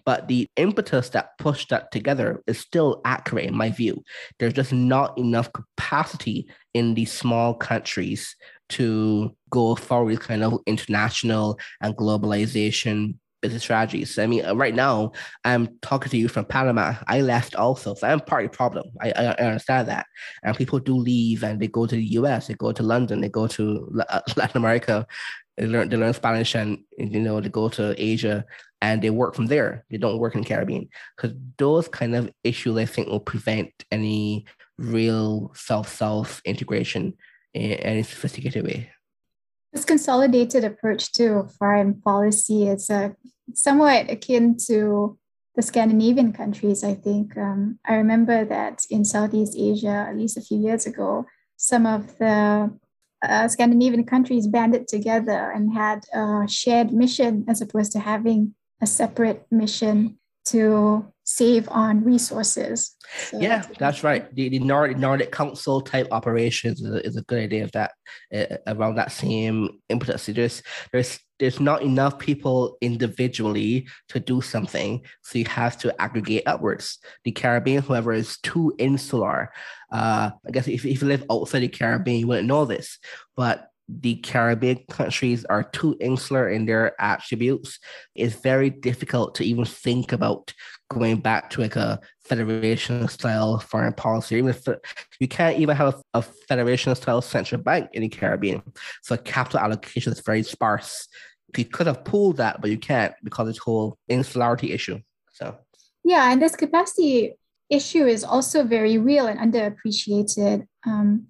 But 0.04 0.26
the 0.26 0.48
impetus 0.56 1.10
that 1.10 1.36
pushed 1.38 1.68
that 1.68 1.92
together 1.92 2.42
is 2.46 2.58
still 2.58 3.02
accurate 3.04 3.44
in 3.44 3.54
my 3.54 3.70
view. 3.70 4.02
There's 4.38 4.54
just 4.54 4.72
not 4.72 5.18
enough 5.18 5.52
capacity 5.52 6.48
in 6.72 6.94
these 6.94 7.12
small 7.12 7.54
countries 7.54 8.34
to 8.70 9.36
go 9.50 9.74
forward 9.74 10.20
kind 10.20 10.42
of 10.42 10.60
international 10.66 11.58
and 11.82 11.94
globalization 11.94 13.16
business 13.40 13.62
strategies. 13.62 14.18
I 14.18 14.26
mean, 14.26 14.44
uh, 14.44 14.54
right 14.54 14.74
now 14.74 15.12
I'm 15.44 15.78
talking 15.82 16.10
to 16.10 16.16
you 16.16 16.28
from 16.28 16.44
Panama. 16.44 16.94
I 17.06 17.20
left 17.20 17.54
also, 17.54 17.94
so 17.94 18.06
I'm 18.06 18.20
part 18.20 18.44
of 18.44 18.50
the 18.50 18.56
problem. 18.56 18.86
I, 19.00 19.10
I, 19.10 19.26
understand 19.34 19.88
that, 19.88 20.06
and 20.42 20.56
people 20.56 20.78
do 20.78 20.96
leave 20.96 21.44
and 21.44 21.60
they 21.60 21.68
go 21.68 21.86
to 21.86 21.94
the 21.94 22.04
U.S., 22.04 22.46
they 22.46 22.54
go 22.54 22.72
to 22.72 22.82
London, 22.82 23.20
they 23.20 23.28
go 23.28 23.46
to 23.48 24.02
uh, 24.08 24.20
Latin 24.36 24.58
America, 24.58 25.06
they 25.56 25.66
learn 25.66 25.88
they 25.88 25.96
learn 25.96 26.14
Spanish, 26.14 26.54
and 26.54 26.78
you 26.96 27.20
know 27.20 27.40
they 27.40 27.48
go 27.48 27.68
to 27.70 27.94
Asia 28.02 28.44
and 28.80 29.02
they 29.02 29.10
work 29.10 29.34
from 29.34 29.46
there. 29.46 29.84
They 29.90 29.98
don't 29.98 30.18
work 30.18 30.34
in 30.34 30.42
the 30.42 30.48
Caribbean 30.48 30.88
because 31.16 31.36
those 31.58 31.88
kind 31.88 32.14
of 32.14 32.30
issues 32.44 32.76
I 32.76 32.86
think 32.86 33.08
will 33.08 33.20
prevent 33.20 33.70
any 33.90 34.46
real 34.78 35.52
South-South 35.54 36.40
integration 36.44 37.14
in 37.54 37.72
any 37.72 38.04
sophisticated 38.04 38.64
way. 38.64 38.90
This 39.72 39.84
consolidated 39.84 40.64
approach 40.64 41.12
to 41.14 41.48
foreign 41.58 42.00
policy 42.00 42.68
is 42.68 42.88
uh, 42.88 43.10
somewhat 43.54 44.10
akin 44.10 44.56
to 44.66 45.18
the 45.56 45.62
Scandinavian 45.62 46.32
countries, 46.32 46.84
I 46.84 46.94
think. 46.94 47.36
Um, 47.36 47.78
I 47.86 47.94
remember 47.94 48.44
that 48.44 48.84
in 48.90 49.04
Southeast 49.04 49.54
Asia, 49.58 50.06
at 50.08 50.16
least 50.16 50.36
a 50.36 50.40
few 50.40 50.58
years 50.58 50.86
ago, 50.86 51.26
some 51.56 51.84
of 51.84 52.16
the 52.18 52.70
uh, 53.22 53.48
Scandinavian 53.48 54.04
countries 54.04 54.46
banded 54.46 54.86
together 54.86 55.50
and 55.50 55.74
had 55.74 56.04
a 56.14 56.46
shared 56.48 56.92
mission 56.92 57.44
as 57.48 57.60
opposed 57.60 57.92
to 57.92 57.98
having 57.98 58.54
a 58.80 58.86
separate 58.86 59.46
mission 59.50 60.18
to 60.46 61.12
save 61.28 61.68
on 61.68 62.02
resources. 62.02 62.96
So 63.30 63.38
yeah, 63.38 63.58
that's, 63.58 63.78
that's 63.78 64.04
right. 64.04 64.34
The, 64.34 64.48
the 64.48 64.58
Nordic, 64.60 64.96
Nordic 64.96 65.30
Council 65.30 65.82
type 65.82 66.08
operations 66.10 66.80
is 66.80 66.90
a, 66.90 67.06
is 67.06 67.16
a 67.16 67.22
good 67.22 67.42
idea 67.42 67.64
of 67.64 67.72
that 67.72 67.92
uh, 68.34 68.56
around 68.66 68.94
that 68.94 69.12
same 69.12 69.80
impetus. 69.90 70.26
There's 70.26 70.62
there's 70.92 71.18
there's 71.38 71.60
not 71.60 71.82
enough 71.82 72.18
people 72.18 72.78
individually 72.80 73.86
to 74.08 74.18
do 74.18 74.40
something, 74.40 75.02
so 75.22 75.38
you 75.38 75.44
have 75.44 75.76
to 75.78 75.94
aggregate 76.00 76.44
upwards. 76.46 76.98
The 77.24 77.32
Caribbean, 77.32 77.82
whoever 77.82 78.12
is 78.12 78.38
too 78.38 78.74
insular, 78.78 79.52
uh, 79.92 80.30
I 80.46 80.50
guess 80.50 80.66
if, 80.66 80.84
if 80.84 81.02
you 81.02 81.08
live 81.08 81.24
outside 81.30 81.60
the 81.60 81.68
Caribbean, 81.68 82.20
you 82.20 82.26
wouldn't 82.26 82.48
know 82.48 82.64
this, 82.64 82.98
but 83.36 83.68
the 83.88 84.16
Caribbean 84.16 84.84
countries 84.90 85.44
are 85.46 85.62
too 85.62 85.96
insular 86.00 86.48
in 86.50 86.66
their 86.66 87.00
attributes, 87.00 87.78
it's 88.14 88.34
very 88.34 88.68
difficult 88.68 89.34
to 89.36 89.44
even 89.44 89.64
think 89.64 90.12
about 90.12 90.52
going 90.90 91.18
back 91.18 91.50
to 91.50 91.60
like 91.60 91.76
a 91.76 92.00
federation 92.24 93.06
style 93.08 93.58
foreign 93.58 93.92
policy. 93.92 94.36
Even 94.36 94.50
if 94.50 94.66
you 95.20 95.28
can't 95.28 95.58
even 95.58 95.76
have 95.76 96.00
a, 96.14 96.22
federation 96.22 96.94
style 96.94 97.20
central 97.20 97.60
bank 97.60 97.90
in 97.92 98.02
the 98.02 98.08
Caribbean, 98.08 98.62
so 99.02 99.16
capital 99.16 99.60
allocation 99.60 100.12
is 100.12 100.20
very 100.20 100.42
sparse. 100.42 101.08
You 101.56 101.64
could 101.64 101.86
have 101.86 102.04
pulled 102.04 102.38
that, 102.38 102.60
but 102.60 102.70
you 102.70 102.78
can't 102.78 103.14
because 103.22 103.46
this 103.46 103.58
whole 103.58 103.98
insularity 104.08 104.72
issue. 104.72 105.00
So 105.32 105.56
yeah, 106.04 106.32
and 106.32 106.40
this 106.40 106.56
capacity 106.56 107.34
issue 107.70 108.06
is 108.06 108.24
also 108.24 108.64
very 108.64 108.98
real 108.98 109.26
and 109.26 109.38
underappreciated. 109.38 110.66
Um, 110.86 111.26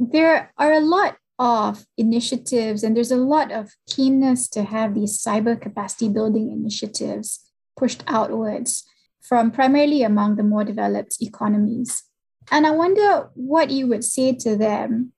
there 0.00 0.52
are 0.58 0.72
a 0.72 0.80
lot 0.80 1.16
of 1.38 1.86
initiatives, 1.96 2.82
and 2.82 2.96
there's 2.96 3.12
a 3.12 3.16
lot 3.16 3.50
of 3.50 3.70
keenness 3.88 4.48
to 4.48 4.62
have 4.64 4.94
these 4.94 5.22
cyber 5.22 5.60
capacity 5.60 6.08
building 6.08 6.50
initiatives 6.50 7.49
pushed 7.80 8.04
outwards 8.06 8.84
from 9.20 9.50
primarily 9.50 10.02
among 10.02 10.36
the 10.36 10.48
more 10.52 10.64
developed 10.64 11.16
economies. 11.20 12.04
And 12.50 12.66
I 12.66 12.70
wonder 12.70 13.30
what 13.34 13.70
you 13.70 13.86
would 13.88 14.04
say 14.04 14.32
to 14.44 14.56
them 14.56 15.12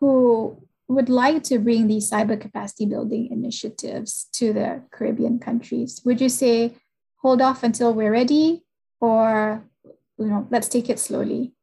who 0.00 0.12
would 0.88 1.08
like 1.08 1.42
to 1.44 1.58
bring 1.58 1.86
these 1.86 2.10
cyber 2.10 2.40
capacity 2.40 2.86
building 2.86 3.28
initiatives 3.30 4.28
to 4.32 4.52
the 4.52 4.82
Caribbean 4.90 5.38
countries. 5.38 6.00
Would 6.04 6.20
you 6.20 6.28
say, 6.28 6.74
hold 7.22 7.40
off 7.40 7.62
until 7.62 7.94
we're 7.94 8.12
ready, 8.12 8.64
or 9.00 9.64
you 10.18 10.26
know, 10.26 10.46
let's 10.50 10.68
take 10.68 10.90
it 10.90 10.98
slowly? 10.98 11.54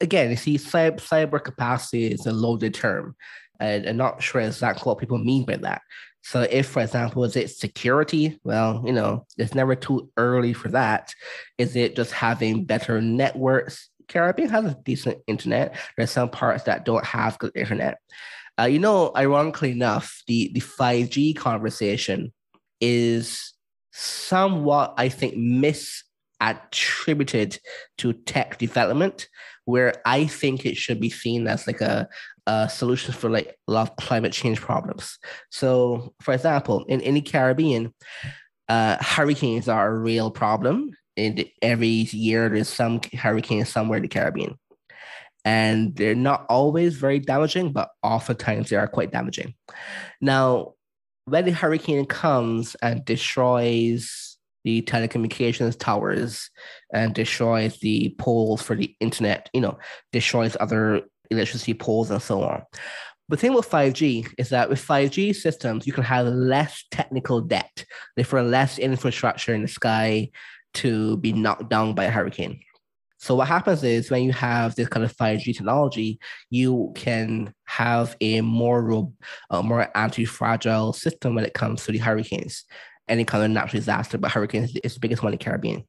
again, 0.00 0.30
you 0.30 0.36
see, 0.36 0.56
cyber, 0.56 1.42
capacity 1.42 2.06
is 2.06 2.26
a 2.26 2.32
loaded 2.32 2.74
term, 2.74 3.14
and 3.58 3.86
I'm 3.86 3.96
not 3.96 4.22
sure 4.22 4.40
exactly 4.40 4.82
what 4.84 4.98
people 4.98 5.18
mean 5.18 5.44
by 5.44 5.56
that. 5.56 5.82
So, 6.22 6.46
if, 6.50 6.68
for 6.68 6.82
example, 6.82 7.24
is 7.24 7.36
it 7.36 7.50
security? 7.50 8.38
Well, 8.44 8.82
you 8.84 8.92
know, 8.92 9.26
it's 9.38 9.54
never 9.54 9.74
too 9.74 10.10
early 10.16 10.52
for 10.52 10.68
that. 10.68 11.14
Is 11.58 11.76
it 11.76 11.96
just 11.96 12.12
having 12.12 12.64
better 12.64 13.00
networks 13.00 13.90
Caribbean 14.10 14.50
has 14.50 14.66
a 14.66 14.76
decent 14.84 15.16
internet. 15.26 15.74
There's 15.96 16.10
some 16.10 16.28
parts 16.28 16.64
that 16.64 16.84
don't 16.84 17.06
have 17.06 17.38
good 17.38 17.52
internet. 17.54 17.96
Uh, 18.58 18.64
you 18.64 18.78
know, 18.78 19.10
ironically 19.16 19.70
enough, 19.70 20.22
the 20.26 20.50
the 20.52 20.60
5G 20.60 21.34
conversation 21.36 22.34
is 22.80 23.54
somewhat, 23.92 24.92
I 24.98 25.08
think, 25.08 25.36
misattributed 25.36 27.58
to 27.98 28.12
tech 28.12 28.58
development, 28.58 29.28
where 29.64 29.94
I 30.04 30.26
think 30.26 30.66
it 30.66 30.76
should 30.76 31.00
be 31.00 31.10
seen 31.10 31.46
as 31.46 31.66
like 31.66 31.80
a, 31.80 32.06
a 32.50 32.68
solution 32.68 33.14
for 33.14 33.30
like 33.30 33.56
a 33.68 33.72
lot 33.72 33.90
of 33.90 33.96
climate 33.96 34.32
change 34.32 34.60
problems. 34.60 35.18
So, 35.50 36.14
for 36.20 36.34
example, 36.34 36.84
in, 36.88 37.00
any 37.02 37.22
Caribbean, 37.22 37.94
uh, 38.68 38.96
hurricanes 39.00 39.68
are 39.68 39.88
a 39.88 39.98
real 39.98 40.30
problem. 40.30 40.90
And 41.16 41.44
every 41.62 41.88
year, 41.88 42.48
there's 42.48 42.68
some 42.68 43.00
hurricane 43.12 43.64
somewhere 43.64 43.98
in 43.98 44.02
the 44.02 44.08
Caribbean. 44.08 44.58
And 45.44 45.94
they're 45.94 46.14
not 46.14 46.44
always 46.48 46.96
very 46.96 47.20
damaging, 47.20 47.72
but 47.72 47.90
oftentimes 48.02 48.68
they 48.68 48.76
are 48.76 48.88
quite 48.88 49.12
damaging. 49.12 49.54
Now, 50.20 50.74
when 51.26 51.44
the 51.44 51.52
hurricane 51.52 52.04
comes 52.06 52.74
and 52.82 53.04
destroys 53.04 54.36
the 54.64 54.82
telecommunications 54.82 55.78
towers 55.78 56.50
and 56.92 57.14
destroys 57.14 57.78
the 57.78 58.14
poles 58.18 58.60
for 58.60 58.74
the 58.74 58.94
internet, 59.00 59.48
you 59.54 59.60
know, 59.60 59.78
destroys 60.12 60.56
other 60.58 61.02
electricity 61.30 61.74
poles 61.74 62.10
and 62.10 62.22
so 62.22 62.42
on. 62.42 62.62
The 63.28 63.36
thing 63.36 63.54
with 63.54 63.70
5G 63.70 64.26
is 64.38 64.48
that 64.48 64.68
with 64.68 64.84
5G 64.84 65.36
systems, 65.36 65.86
you 65.86 65.92
can 65.92 66.02
have 66.02 66.26
less 66.26 66.84
technical 66.90 67.40
debt, 67.40 67.84
therefore 68.16 68.42
less 68.42 68.78
infrastructure 68.78 69.54
in 69.54 69.62
the 69.62 69.68
sky 69.68 70.30
to 70.74 71.16
be 71.18 71.32
knocked 71.32 71.68
down 71.70 71.94
by 71.94 72.04
a 72.04 72.10
hurricane. 72.10 72.60
So 73.20 73.34
what 73.34 73.48
happens 73.48 73.84
is 73.84 74.10
when 74.10 74.24
you 74.24 74.32
have 74.32 74.74
this 74.74 74.88
kind 74.88 75.04
of 75.04 75.14
5G 75.14 75.54
technology, 75.54 76.18
you 76.48 76.90
can 76.96 77.52
have 77.66 78.16
a 78.20 78.40
more 78.40 79.12
uh, 79.50 79.62
more 79.62 79.88
anti-fragile 79.94 80.94
system 80.94 81.34
when 81.34 81.44
it 81.44 81.52
comes 81.52 81.84
to 81.84 81.92
the 81.92 81.98
hurricanes. 81.98 82.64
Any 83.08 83.24
kind 83.24 83.44
of 83.44 83.50
natural 83.50 83.80
disaster, 83.80 84.16
but 84.16 84.30
hurricanes 84.30 84.74
is 84.82 84.94
the 84.94 85.00
biggest 85.00 85.22
one 85.22 85.32
in 85.32 85.38
the 85.38 85.44
Caribbean. 85.44 85.84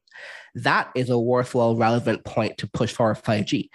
That 0.56 0.90
is 0.94 1.08
a 1.08 1.18
worthwhile, 1.18 1.74
relevant 1.74 2.24
point 2.24 2.58
to 2.58 2.68
push 2.68 2.92
for 2.92 3.14
5G. 3.14 3.70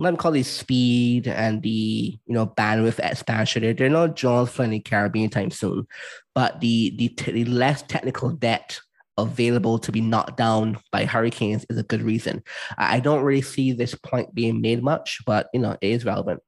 Let 0.00 0.14
me 0.14 0.16
call 0.16 0.34
it 0.34 0.44
speed 0.44 1.28
and 1.28 1.62
the 1.62 2.18
you 2.26 2.34
know 2.34 2.46
bandwidth 2.46 2.98
expansion. 2.98 3.62
They're, 3.62 3.74
they're 3.74 3.90
not 3.90 4.16
Jones 4.16 4.50
flying 4.50 4.72
in 4.72 4.82
Caribbean 4.82 5.30
time 5.30 5.50
soon, 5.50 5.86
but 6.34 6.60
the 6.60 6.94
the, 6.96 7.08
t- 7.10 7.32
the 7.32 7.44
less 7.44 7.82
technical 7.82 8.30
debt 8.30 8.80
available 9.18 9.78
to 9.78 9.92
be 9.92 10.00
knocked 10.00 10.38
down 10.38 10.78
by 10.90 11.04
hurricanes 11.04 11.66
is 11.68 11.76
a 11.76 11.82
good 11.82 12.02
reason. 12.02 12.42
I 12.78 13.00
don't 13.00 13.22
really 13.22 13.42
see 13.42 13.72
this 13.72 13.94
point 13.94 14.34
being 14.34 14.62
made 14.62 14.82
much, 14.82 15.18
but 15.26 15.48
you 15.52 15.60
know, 15.60 15.76
it 15.80 15.86
is 15.86 16.04
relevant. 16.04 16.40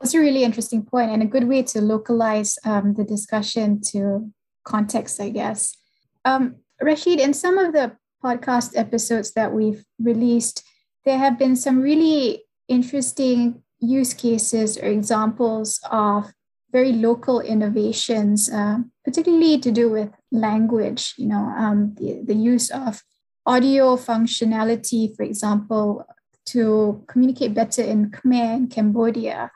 That's 0.00 0.14
a 0.14 0.20
really 0.20 0.42
interesting 0.42 0.84
point 0.84 1.10
and 1.10 1.22
a 1.22 1.26
good 1.26 1.48
way 1.48 1.62
to 1.62 1.80
localize 1.80 2.58
um, 2.64 2.94
the 2.94 3.04
discussion 3.04 3.80
to 3.92 4.30
context, 4.64 5.20
I 5.20 5.30
guess. 5.30 5.76
Um, 6.24 6.56
Rasheed, 6.82 7.18
in 7.18 7.32
some 7.32 7.56
of 7.56 7.72
the 7.72 7.96
podcast 8.22 8.76
episodes 8.76 9.32
that 9.32 9.52
we've 9.52 9.84
released, 9.98 10.64
there 11.04 11.18
have 11.18 11.38
been 11.38 11.56
some 11.56 11.80
really 11.80 12.42
interesting 12.68 13.62
use 13.80 14.14
cases 14.14 14.78
or 14.78 14.86
examples 14.86 15.80
of 15.90 16.32
very 16.72 16.92
local 16.92 17.40
innovations, 17.40 18.50
uh, 18.50 18.78
particularly 19.04 19.58
to 19.58 19.70
do 19.70 19.90
with 19.90 20.10
language, 20.32 21.14
you 21.16 21.26
know, 21.26 21.52
um, 21.56 21.94
the, 21.98 22.22
the 22.24 22.34
use 22.34 22.70
of 22.70 23.02
audio 23.46 23.96
functionality, 23.96 25.14
for 25.14 25.22
example, 25.22 26.04
to 26.46 27.04
communicate 27.08 27.54
better 27.54 27.82
in 27.82 28.10
Khmer 28.10 28.70
Cambodia. 28.70 29.50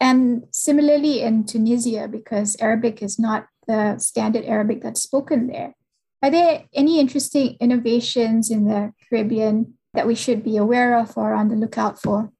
And 0.00 0.46
similarly 0.52 1.22
in 1.22 1.44
Tunisia, 1.44 2.08
because 2.08 2.56
Arabic 2.60 3.02
is 3.02 3.18
not 3.18 3.46
the 3.66 3.98
standard 3.98 4.44
Arabic 4.44 4.82
that's 4.82 5.02
spoken 5.02 5.48
there. 5.48 5.74
Are 6.22 6.30
there 6.30 6.64
any 6.72 6.98
interesting 6.98 7.56
innovations 7.60 8.50
in 8.50 8.66
the 8.66 8.92
Caribbean 9.08 9.74
that 9.94 10.06
we 10.06 10.14
should 10.14 10.42
be 10.42 10.56
aware 10.56 10.98
of 10.98 11.16
or 11.16 11.32
on 11.32 11.48
the 11.48 11.56
lookout 11.56 12.00
for? 12.00 12.32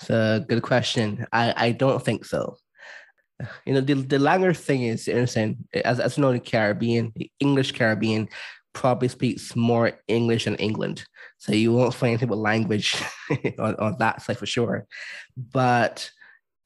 It's 0.00 0.10
a 0.10 0.44
good 0.48 0.62
question. 0.62 1.26
I, 1.32 1.54
I 1.56 1.72
don't 1.72 2.02
think 2.02 2.24
so. 2.24 2.56
You 3.64 3.74
know 3.74 3.80
the, 3.80 3.94
the 3.94 4.18
language 4.18 4.58
thing 4.58 4.82
is 4.82 5.08
interesting 5.08 5.66
as, 5.72 5.98
as 5.98 6.16
you 6.16 6.20
know 6.20 6.32
the 6.32 6.40
caribbean 6.40 7.10
the 7.16 7.30
english 7.40 7.72
caribbean 7.72 8.28
probably 8.74 9.08
speaks 9.08 9.56
more 9.56 9.92
english 10.08 10.44
than 10.44 10.56
england. 10.56 11.04
So 11.38 11.52
you 11.52 11.72
won't 11.72 11.94
find 11.94 12.10
anything 12.10 12.28
with 12.28 12.38
language 12.38 13.02
on, 13.58 13.76
on 13.76 13.96
that 13.98 14.20
side 14.20 14.36
for 14.36 14.44
sure. 14.44 14.86
But 15.38 16.10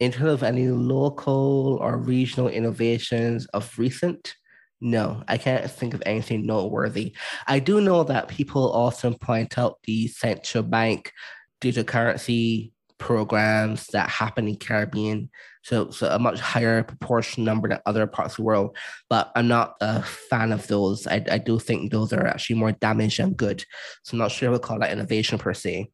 in 0.01 0.11
terms 0.11 0.33
of 0.33 0.43
any 0.43 0.67
local 0.67 1.79
or 1.81 1.97
regional 1.97 2.49
innovations 2.49 3.47
of 3.47 3.79
recent 3.79 4.35
no 4.81 5.23
i 5.29 5.39
can't 5.39 5.71
think 5.71 5.95
of 5.95 6.03
anything 6.05 6.45
noteworthy. 6.45 7.15
I 7.47 7.61
do 7.61 7.81
know 7.81 8.03
that 8.05 8.29
people 8.29 8.73
often 8.73 9.15
point 9.15 9.57
out 9.57 9.79
the 9.85 10.09
central 10.09 10.65
bank 10.65 11.13
digital 11.61 11.85
currency 11.85 12.74
programs 12.99 13.87
that 13.89 14.09
happen 14.09 14.49
in 14.49 14.57
Caribbean. 14.57 15.31
So, 15.63 15.91
so 15.91 16.09
a 16.09 16.19
much 16.19 16.41
higher 16.41 16.83
proportion 16.83 17.45
number 17.45 17.69
than 17.69 17.81
other 17.87 18.07
parts 18.07 18.35
of 18.35 18.37
the 18.39 18.43
world. 18.43 18.77
But 19.09 19.33
I'm 19.35 19.49
not 19.49 19.77
a 19.81 20.03
fan 20.03 20.53
of 20.53 20.67
those. 20.67 21.07
I, 21.07 21.25
I 21.31 21.39
do 21.39 21.59
think 21.59 21.91
those 21.91 22.13
are 22.13 22.27
actually 22.27 22.57
more 22.57 22.73
damage 22.73 23.17
than 23.17 23.33
good. 23.33 23.65
So 24.03 24.15
I'm 24.15 24.19
not 24.19 24.33
sure 24.33 24.51
we 24.51 24.59
call 24.59 24.79
that 24.81 24.93
innovation 24.93 25.39
per 25.39 25.55
se. 25.55 25.91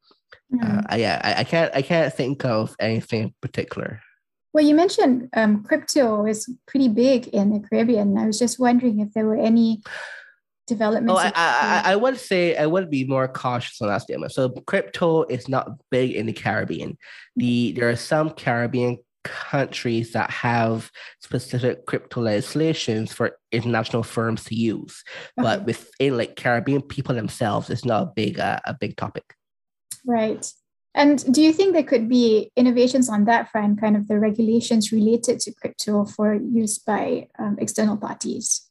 Mm. 0.53 0.93
Uh, 0.93 0.97
yeah, 0.97 1.21
I, 1.23 1.41
I, 1.41 1.45
can't 1.45 1.75
I 1.75 1.83
can't 1.83 2.13
think 2.13 2.45
of 2.45 2.75
anything 2.81 3.23
in 3.23 3.35
particular. 3.41 4.01
Well, 4.53 4.65
you 4.65 4.75
mentioned 4.75 5.29
um, 5.37 5.63
crypto 5.63 6.27
is 6.27 6.53
pretty 6.67 6.89
big 6.89 7.29
in 7.29 7.53
the 7.53 7.61
Caribbean. 7.69 8.19
I 8.19 8.27
was 8.27 8.39
just 8.39 8.59
wondering 8.59 8.99
if 8.99 9.13
there 9.13 9.27
were 9.27 9.37
any 9.37 9.83
developments? 10.71 11.13
Oh, 11.13 11.19
I, 11.19 11.33
I, 11.35 11.93
I, 11.93 11.97
would 11.97 12.19
say 12.19 12.57
I 12.57 12.67
would 12.67 12.89
be 12.89 13.05
more 13.05 13.29
cautious 13.29 13.83
on 13.83 13.89
that 13.89 14.03
statement. 14.03 14.33
So 14.33 14.49
crypto 14.67 15.25
is 15.25 15.49
not 15.49 15.69
big 15.91 16.13
in 16.13 16.27
the 16.27 16.33
Caribbean. 16.33 16.97
The 17.37 17.73
there 17.73 17.91
are 17.91 17.97
some 17.97 18.31
Caribbean 18.31 18.99
countries 19.25 20.13
that 20.13 20.31
have 20.31 20.91
specific 21.21 21.85
crypto 21.85 22.23
legislations 22.23 23.13
for 23.13 23.37
international 23.53 24.03
firms 24.03 24.45
to 24.45 24.55
use, 24.55 25.03
okay. 25.39 25.45
but 25.45 25.67
within 25.67 26.17
like 26.17 26.37
Caribbean 26.37 26.81
people 26.81 27.15
themselves, 27.15 27.69
it's 27.69 27.85
not 27.85 28.03
a 28.03 28.13
big 28.17 28.39
uh, 28.39 28.61
a 28.65 28.73
big 28.73 28.97
topic. 28.97 29.35
Right. 30.07 30.51
And 30.95 31.33
do 31.33 31.41
you 31.41 31.53
think 31.53 31.73
there 31.73 31.85
could 31.85 32.09
be 32.09 32.51
innovations 32.57 33.09
on 33.09 33.25
that 33.27 33.51
front, 33.51 33.81
kind 33.81 33.97
of 33.97 34.09
the 34.09 34.19
regulations 34.19 34.91
related 34.91 35.39
to 35.41 35.55
crypto 35.55 36.05
for 36.05 36.35
use 36.35 36.79
by 36.79 37.29
um, 37.39 37.57
external 37.61 37.97
parties? 37.97 38.70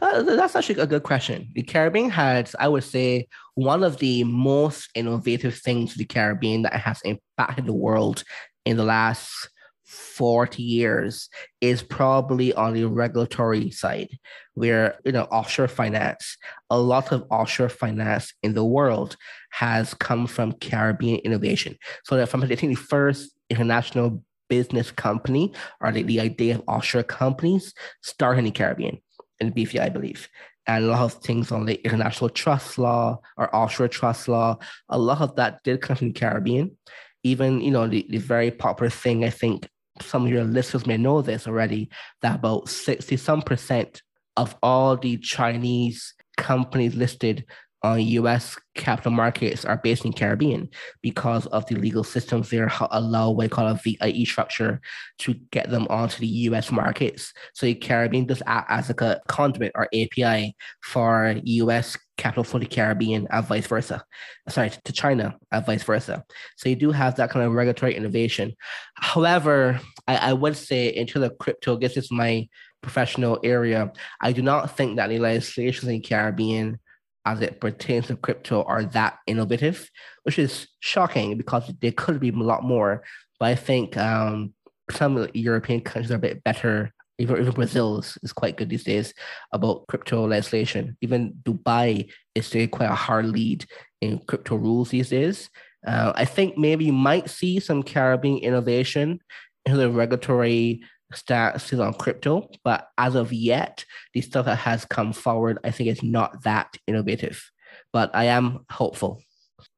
Uh, 0.00 0.22
that's 0.22 0.56
actually 0.56 0.80
a 0.80 0.86
good 0.86 1.02
question. 1.02 1.50
The 1.54 1.62
Caribbean 1.62 2.10
has, 2.10 2.56
I 2.58 2.68
would 2.68 2.84
say, 2.84 3.28
one 3.54 3.84
of 3.84 3.98
the 3.98 4.24
most 4.24 4.88
innovative 4.94 5.58
things 5.58 5.94
the 5.94 6.04
Caribbean 6.04 6.62
that 6.62 6.74
has 6.74 7.00
impacted 7.04 7.66
the 7.66 7.74
world 7.74 8.24
in 8.64 8.76
the 8.76 8.84
last 8.84 9.50
40 9.84 10.62
years 10.62 11.28
is 11.60 11.82
probably 11.82 12.54
on 12.54 12.72
the 12.72 12.84
regulatory 12.84 13.70
side, 13.70 14.08
where, 14.54 14.98
you 15.04 15.12
know, 15.12 15.24
offshore 15.24 15.68
finance, 15.68 16.38
a 16.70 16.78
lot 16.78 17.12
of 17.12 17.26
offshore 17.30 17.68
finance 17.68 18.32
in 18.42 18.54
the 18.54 18.64
world 18.64 19.16
has 19.50 19.92
come 19.94 20.26
from 20.26 20.52
Caribbean 20.52 21.20
innovation. 21.20 21.76
So 22.04 22.16
that 22.16 22.30
from, 22.30 22.40
think, 22.40 22.60
the 22.60 22.74
first 22.74 23.32
international 23.50 24.22
business 24.48 24.90
company 24.90 25.52
or 25.80 25.92
the, 25.92 26.02
the 26.02 26.20
idea 26.20 26.54
of 26.54 26.62
offshore 26.66 27.02
companies 27.02 27.74
started 28.02 28.40
in 28.40 28.44
the 28.46 28.50
Caribbean 28.50 28.98
in 29.42 29.52
BVI, 29.52 29.80
I 29.80 29.88
believe. 29.88 30.28
And 30.66 30.84
a 30.84 30.88
lot 30.88 31.02
of 31.02 31.14
things 31.22 31.50
on 31.50 31.66
the 31.66 31.82
international 31.84 32.30
trust 32.30 32.78
law 32.78 33.20
or 33.36 33.54
offshore 33.54 33.88
trust 33.88 34.28
law, 34.28 34.58
a 34.88 34.98
lot 34.98 35.20
of 35.20 35.34
that 35.36 35.62
did 35.64 35.80
come 35.80 35.96
from 35.96 36.08
the 36.08 36.20
Caribbean. 36.20 36.76
Even, 37.24 37.60
you 37.60 37.70
know, 37.70 37.86
the, 37.86 38.06
the 38.08 38.18
very 38.18 38.50
popular 38.50 38.90
thing, 38.90 39.24
I 39.24 39.30
think 39.30 39.68
some 40.00 40.24
of 40.24 40.30
your 40.30 40.44
listeners 40.44 40.86
may 40.86 40.96
know 40.96 41.20
this 41.22 41.46
already, 41.46 41.90
that 42.22 42.36
about 42.36 42.68
60 42.68 43.16
some 43.16 43.42
percent 43.42 44.02
of 44.36 44.56
all 44.62 44.96
the 44.96 45.18
Chinese 45.18 46.14
companies 46.36 46.94
listed 46.94 47.44
Uh, 47.84 47.88
on 47.92 48.00
US 48.00 48.56
capital 48.74 49.12
markets 49.12 49.64
are 49.64 49.76
based 49.76 50.04
in 50.04 50.12
Caribbean 50.12 50.68
because 51.02 51.46
of 51.46 51.66
the 51.66 51.74
legal 51.74 52.04
systems 52.04 52.48
there 52.48 52.70
allow 52.90 53.30
what 53.30 53.44
we 53.44 53.48
call 53.48 53.68
a 53.68 53.74
VIE 53.74 54.24
structure 54.24 54.80
to 55.18 55.34
get 55.50 55.70
them 55.70 55.86
onto 55.90 56.18
the 56.20 56.26
US 56.26 56.70
markets. 56.70 57.32
So 57.54 57.66
the 57.66 57.74
Caribbean 57.74 58.26
does 58.26 58.42
act 58.46 58.70
as 58.70 58.88
like 58.88 59.00
a 59.00 59.20
conduit 59.28 59.72
or 59.74 59.88
API 59.94 60.56
for 60.82 61.34
US 61.42 61.96
capital 62.16 62.44
for 62.44 62.58
the 62.58 62.66
Caribbean 62.66 63.26
and 63.30 63.46
vice 63.46 63.66
versa. 63.66 64.04
Sorry, 64.48 64.70
to 64.84 64.92
China 64.92 65.36
and 65.50 65.66
vice 65.66 65.82
versa. 65.82 66.24
So 66.56 66.68
you 66.68 66.76
do 66.76 66.92
have 66.92 67.16
that 67.16 67.30
kind 67.30 67.44
of 67.44 67.52
regulatory 67.52 67.94
innovation. 67.96 68.54
However, 68.94 69.80
I, 70.06 70.16
I 70.16 70.32
would 70.32 70.56
say 70.56 70.88
into 70.88 71.18
the 71.18 71.30
crypto, 71.30 71.76
I 71.76 71.80
guess 71.80 71.96
it's 71.96 72.12
my 72.12 72.48
professional 72.82 73.38
area, 73.42 73.92
I 74.20 74.32
do 74.32 74.42
not 74.42 74.76
think 74.76 74.96
that 74.96 75.08
the 75.08 75.18
legislation 75.18 75.88
in 75.88 76.02
Caribbean 76.02 76.78
as 77.24 77.40
it 77.40 77.60
pertains 77.60 78.08
to 78.08 78.16
crypto 78.16 78.62
are 78.64 78.84
that 78.84 79.18
innovative, 79.26 79.90
which 80.24 80.38
is 80.38 80.68
shocking 80.80 81.36
because 81.36 81.70
there 81.80 81.92
could 81.92 82.20
be 82.20 82.30
a 82.30 82.32
lot 82.32 82.64
more. 82.64 83.02
But 83.38 83.50
I 83.50 83.54
think 83.54 83.96
um, 83.96 84.54
some 84.90 85.28
European 85.34 85.80
countries 85.80 86.10
are 86.10 86.16
a 86.16 86.18
bit 86.18 86.42
better. 86.44 86.92
Even, 87.18 87.38
even 87.40 87.52
Brazil 87.52 87.98
is, 87.98 88.18
is 88.22 88.32
quite 88.32 88.56
good 88.56 88.68
these 88.68 88.84
days 88.84 89.14
about 89.52 89.86
crypto 89.86 90.26
legislation. 90.26 90.96
Even 91.00 91.34
Dubai 91.42 92.10
is 92.34 92.50
taking 92.50 92.70
quite 92.70 92.90
a 92.90 92.94
hard 92.94 93.26
lead 93.26 93.66
in 94.00 94.18
crypto 94.26 94.56
rules 94.56 94.90
these 94.90 95.10
days. 95.10 95.48
Uh, 95.86 96.12
I 96.14 96.24
think 96.24 96.56
maybe 96.56 96.86
you 96.86 96.92
might 96.92 97.30
see 97.30 97.60
some 97.60 97.82
Caribbean 97.82 98.38
innovation 98.38 99.20
in 99.66 99.76
the 99.76 99.90
regulatory 99.90 100.82
status 101.14 101.72
on 101.72 101.94
crypto, 101.94 102.48
but 102.64 102.88
as 102.98 103.14
of 103.14 103.32
yet, 103.32 103.84
the 104.14 104.20
stuff 104.20 104.46
that 104.46 104.56
has 104.56 104.84
come 104.84 105.12
forward, 105.12 105.58
I 105.64 105.70
think 105.70 105.88
is 105.88 106.02
not 106.02 106.42
that 106.44 106.76
innovative. 106.86 107.50
But 107.92 108.10
I 108.14 108.24
am 108.24 108.64
hopeful. 108.70 109.22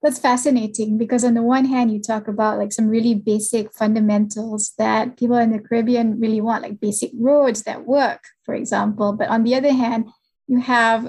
That's 0.03 0.18
fascinating 0.18 0.99
because 0.99 1.25
on 1.25 1.35
the 1.35 1.42
one 1.42 1.64
hand, 1.64 1.92
you 1.92 2.01
talk 2.01 2.29
about 2.29 2.59
like 2.59 2.73
some 2.73 2.88
really 2.88 3.14
basic 3.14 3.73
fundamentals 3.73 4.73
that 4.79 5.16
people 5.16 5.37
in 5.37 5.53
the 5.53 5.59
Caribbean 5.59 6.20
really 6.20 6.40
want, 6.40 6.62
like 6.62 6.81
basic 6.81 7.11
roads 7.14 7.62
that 7.62 7.87
work, 7.87 8.23
for 8.44 8.55
example. 8.55 9.12
But 9.12 9.29
on 9.29 9.44
the 9.44 9.55
other 9.55 9.73
hand, 9.73 10.09
you 10.47 10.61
have 10.61 11.07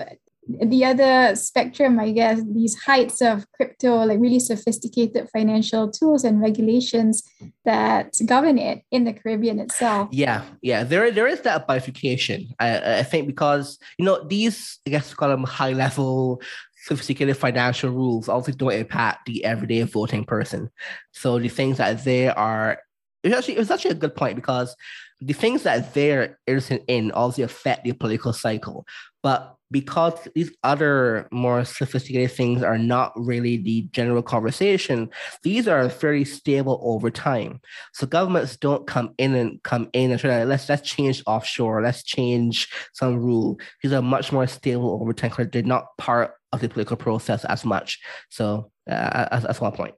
the 0.48 0.86
other 0.86 1.36
spectrum, 1.36 2.00
I 2.00 2.12
guess, 2.12 2.40
these 2.54 2.76
heights 2.76 3.22
of 3.22 3.46
crypto, 3.54 4.04
like 4.06 4.20
really 4.20 4.40
sophisticated 4.40 5.28
financial 5.32 5.90
tools 5.90 6.24
and 6.24 6.40
regulations 6.40 7.24
that 7.64 8.14
govern 8.26 8.58
it 8.58 8.84
in 8.92 9.06
the 9.06 9.14
Caribbean 9.14 9.60
itself. 9.60 10.10
Yeah, 10.12 10.44
yeah, 10.62 10.84
there 10.84 11.10
there 11.12 11.28
is 11.28 11.42
that 11.42 11.68
bifurcation. 11.68 12.48
I, 12.60 13.00
I 13.00 13.04
think 13.04 13.28
because 13.28 13.80
you 13.98 14.06
know 14.06 14.24
these, 14.24 14.80
I 14.86 14.92
guess, 14.92 15.14
call 15.14 15.30
them 15.30 15.44
high 15.44 15.74
level 15.74 16.42
sophisticated 16.86 17.36
financial 17.36 17.90
rules 17.90 18.30
also 18.30 18.52
don't 18.52 18.74
impact 18.74 19.26
the 19.26 19.44
everyday 19.44 19.82
voting 19.82 20.24
person. 20.24 20.70
So 21.14 21.40
the 21.40 21.48
things 21.48 21.78
that 21.78 22.04
they 22.04 22.28
are 22.28 22.80
it's 23.24 23.36
actually 23.36 23.56
it's 23.56 23.72
actually 23.72 23.92
a 23.92 23.96
good 23.96 24.16
point 24.16 24.36
because 24.36 24.76
the 25.22 25.34
things 25.34 25.64
that 25.64 25.94
they're 25.94 26.38
interested 26.46 26.84
in 26.88 27.12
also 27.12 27.44
affect 27.44 27.84
the 27.84 27.94
political 27.94 28.34
cycle. 28.34 28.86
But 29.24 29.56
because 29.72 30.28
these 30.36 30.52
other 30.64 31.28
more 31.32 31.66
sophisticated 31.66 32.32
things 32.32 32.64
are 32.64 32.78
not 32.78 33.12
really 33.16 33.58
the 33.58 33.82
general 33.92 34.22
conversation, 34.22 35.10
these 35.44 35.68
are 35.68 35.90
fairly 35.90 36.26
stable 36.26 36.80
over 36.84 37.10
time. 37.10 37.60
So 37.94 38.08
governments 38.08 38.58
don't 38.58 38.86
come 38.88 39.14
in 39.18 39.36
and 39.36 39.62
come 39.64 39.90
in 39.94 40.12
and 40.12 40.20
try 40.20 40.40
to 40.40 40.46
let's 40.46 40.70
let's 40.70 40.88
change 40.88 41.24
offshore, 41.26 41.82
let's 41.82 42.04
change 42.04 42.70
some 42.94 43.18
rule. 43.18 43.60
These 43.82 43.94
are 43.94 44.02
much 44.02 44.32
more 44.32 44.48
stable 44.48 45.00
over 45.02 45.14
time 45.14 45.32
because 45.32 45.50
they're 45.52 45.64
not 45.64 45.98
part 45.98 46.36
of 46.52 46.62
the 46.62 46.70
political 46.70 46.98
process 46.98 47.44
as 47.46 47.66
much. 47.66 48.00
So 48.30 48.72
uh, 48.90 49.40
that's 49.40 49.62
one 49.62 49.74
point. 49.74 49.96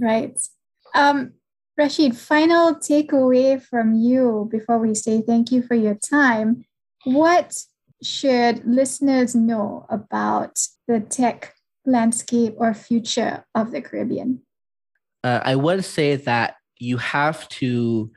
Right. 0.00 0.38
Um, 0.94 1.32
Rasheed, 1.78 2.14
final 2.14 2.74
takeaway 2.74 3.60
from 3.62 3.94
you 3.94 4.48
before 4.50 4.78
we 4.78 4.94
say 4.94 5.22
thank 5.22 5.50
you 5.50 5.62
for 5.62 5.74
your 5.74 5.94
time. 5.94 6.64
What 7.04 7.56
should 8.02 8.64
listeners 8.64 9.34
know 9.34 9.86
about 9.88 10.58
the 10.88 11.00
tech 11.00 11.54
landscape 11.84 12.54
or 12.56 12.74
future 12.74 13.44
of 13.54 13.70
the 13.70 13.80
Caribbean? 13.80 14.42
Uh, 15.22 15.40
I 15.42 15.56
would 15.56 15.84
say 15.84 16.16
that 16.16 16.56
you 16.78 16.96
have 16.96 17.48
to 17.50 18.10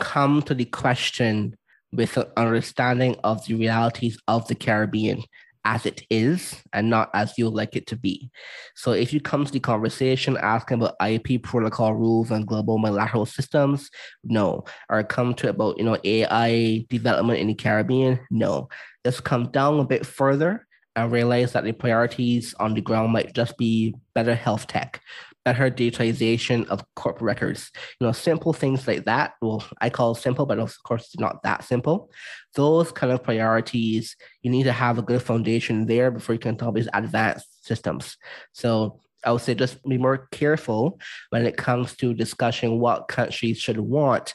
come 0.00 0.42
to 0.42 0.54
the 0.54 0.64
question 0.64 1.56
with 1.92 2.16
an 2.16 2.26
understanding 2.36 3.16
of 3.24 3.44
the 3.46 3.54
realities 3.54 4.18
of 4.28 4.46
the 4.48 4.54
Caribbean 4.54 5.22
as 5.64 5.86
it 5.86 6.02
is 6.10 6.62
and 6.72 6.88
not 6.88 7.10
as 7.14 7.34
you 7.36 7.48
like 7.48 7.76
it 7.76 7.86
to 7.88 7.96
be. 7.96 8.30
So 8.74 8.92
if 8.92 9.12
you 9.12 9.20
come 9.20 9.44
to 9.44 9.52
the 9.52 9.60
conversation 9.60 10.36
asking 10.36 10.82
about 10.82 10.96
IP 11.06 11.42
protocol 11.42 11.94
rules 11.94 12.30
and 12.30 12.46
global 12.46 12.78
multilateral 12.78 13.26
systems, 13.26 13.90
no. 14.24 14.64
Or 14.88 15.02
come 15.04 15.34
to 15.34 15.50
about 15.50 15.78
you 15.78 15.84
know 15.84 15.98
AI 16.04 16.86
development 16.88 17.40
in 17.40 17.48
the 17.48 17.54
Caribbean, 17.54 18.20
no. 18.30 18.68
Just 19.04 19.24
come 19.24 19.50
down 19.50 19.80
a 19.80 19.84
bit 19.84 20.06
further 20.06 20.66
and 20.96 21.12
realize 21.12 21.52
that 21.52 21.64
the 21.64 21.72
priorities 21.72 22.54
on 22.58 22.74
the 22.74 22.80
ground 22.80 23.12
might 23.12 23.32
just 23.32 23.56
be 23.56 23.94
better 24.14 24.34
health 24.34 24.66
tech, 24.66 25.00
better 25.44 25.70
digitalization 25.70 26.66
of 26.68 26.84
corporate 26.94 27.22
records. 27.22 27.70
You 28.00 28.06
know, 28.06 28.12
simple 28.12 28.52
things 28.52 28.86
like 28.86 29.04
that. 29.04 29.34
Well, 29.40 29.64
I 29.80 29.90
call 29.90 30.14
simple, 30.14 30.46
but 30.46 30.58
of 30.58 30.74
course 30.82 31.04
it's 31.06 31.18
not 31.18 31.42
that 31.42 31.64
simple. 31.64 32.10
Those 32.54 32.92
kind 32.92 33.12
of 33.12 33.22
priorities, 33.22 34.16
you 34.42 34.50
need 34.50 34.64
to 34.64 34.72
have 34.72 34.98
a 34.98 35.02
good 35.02 35.22
foundation 35.22 35.86
there 35.86 36.10
before 36.10 36.34
you 36.34 36.38
can 36.38 36.56
talk 36.56 36.76
about 36.76 36.88
advanced 36.92 37.66
systems. 37.66 38.16
So 38.52 39.00
I 39.24 39.32
would 39.32 39.40
say 39.40 39.54
just 39.54 39.82
be 39.84 39.98
more 39.98 40.28
careful 40.30 41.00
when 41.30 41.44
it 41.46 41.56
comes 41.56 41.96
to 41.96 42.14
discussing 42.14 42.78
what 42.78 43.08
countries 43.08 43.58
should 43.58 43.78
want 43.78 44.34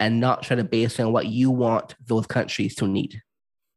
and 0.00 0.20
not 0.20 0.42
try 0.42 0.56
to 0.56 0.64
base 0.64 1.00
on 1.00 1.12
what 1.12 1.26
you 1.26 1.50
want 1.50 1.94
those 2.06 2.26
countries 2.26 2.74
to 2.76 2.86
need. 2.86 3.20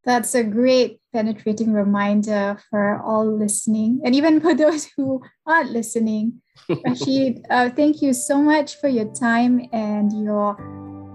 That's 0.04 0.34
a 0.34 0.44
great 0.44 1.00
penetrating 1.14 1.74
reminder 1.74 2.58
for 2.70 3.00
all 3.02 3.38
listening, 3.38 4.02
and 4.04 4.16
even 4.16 4.40
for 4.40 4.56
those 4.64 4.90
who 4.98 5.22
aren't 5.46 5.72
listening. 5.72 6.42
Rasheed, 6.70 7.42
uh, 7.50 7.70
thank 7.70 8.02
you 8.02 8.14
so 8.14 8.42
much 8.42 8.80
for 8.80 8.88
your 8.88 9.14
time 9.14 9.68
and 9.72 10.12
your 10.24 10.58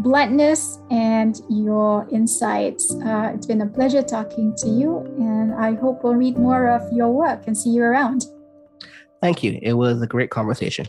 bluntness 0.01 0.79
and 0.91 1.41
your 1.51 2.09
insights. 2.13 2.95
Uh, 3.05 3.33
it's 3.35 3.47
been 3.47 3.63
a 3.63 3.67
pleasure 3.67 4.03
talking 4.03 4.55
to 4.59 4.69
you, 4.69 4.99
and 5.19 5.55
I 5.55 5.75
hope 5.75 6.05
we'll 6.05 6.15
read 6.15 6.39
more 6.39 6.69
of 6.69 6.83
your 6.93 7.11
work 7.11 7.49
and 7.49 7.57
see 7.57 7.71
you 7.71 7.83
around. 7.83 8.27
Thank 9.21 9.43
you. 9.43 9.59
It 9.63 9.73
was 9.73 10.01
a 10.01 10.07
great 10.07 10.31
conversation. 10.31 10.87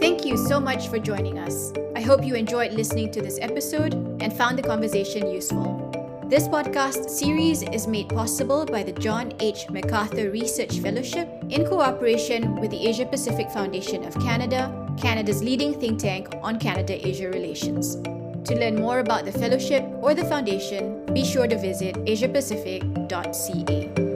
Thank 0.00 0.24
you 0.24 0.36
so 0.36 0.58
much 0.60 0.88
for 0.88 0.98
joining 0.98 1.38
us 1.38 1.72
hope 2.06 2.24
you 2.24 2.36
enjoyed 2.36 2.72
listening 2.72 3.10
to 3.10 3.20
this 3.20 3.36
episode 3.42 3.92
and 4.22 4.32
found 4.32 4.56
the 4.56 4.62
conversation 4.62 5.28
useful. 5.28 5.90
This 6.28 6.46
podcast 6.46 7.10
series 7.10 7.64
is 7.64 7.88
made 7.88 8.08
possible 8.08 8.64
by 8.64 8.84
the 8.84 8.92
John 8.92 9.32
H. 9.40 9.66
McArthur 9.66 10.32
Research 10.32 10.78
Fellowship 10.78 11.28
in 11.50 11.66
cooperation 11.66 12.60
with 12.60 12.70
the 12.70 12.86
Asia 12.86 13.06
Pacific 13.06 13.50
Foundation 13.50 14.04
of 14.04 14.14
Canada, 14.20 14.70
Canada's 14.96 15.42
leading 15.42 15.74
think 15.74 15.98
tank 15.98 16.28
on 16.42 16.60
Canada 16.60 16.94
Asia 17.04 17.28
relations. 17.28 17.96
To 17.96 18.54
learn 18.54 18.76
more 18.76 19.00
about 19.00 19.24
the 19.24 19.32
fellowship 19.32 19.84
or 20.00 20.14
the 20.14 20.26
foundation, 20.26 21.04
be 21.12 21.24
sure 21.24 21.48
to 21.48 21.58
visit 21.58 21.96
asiapacific.ca. 21.96 24.15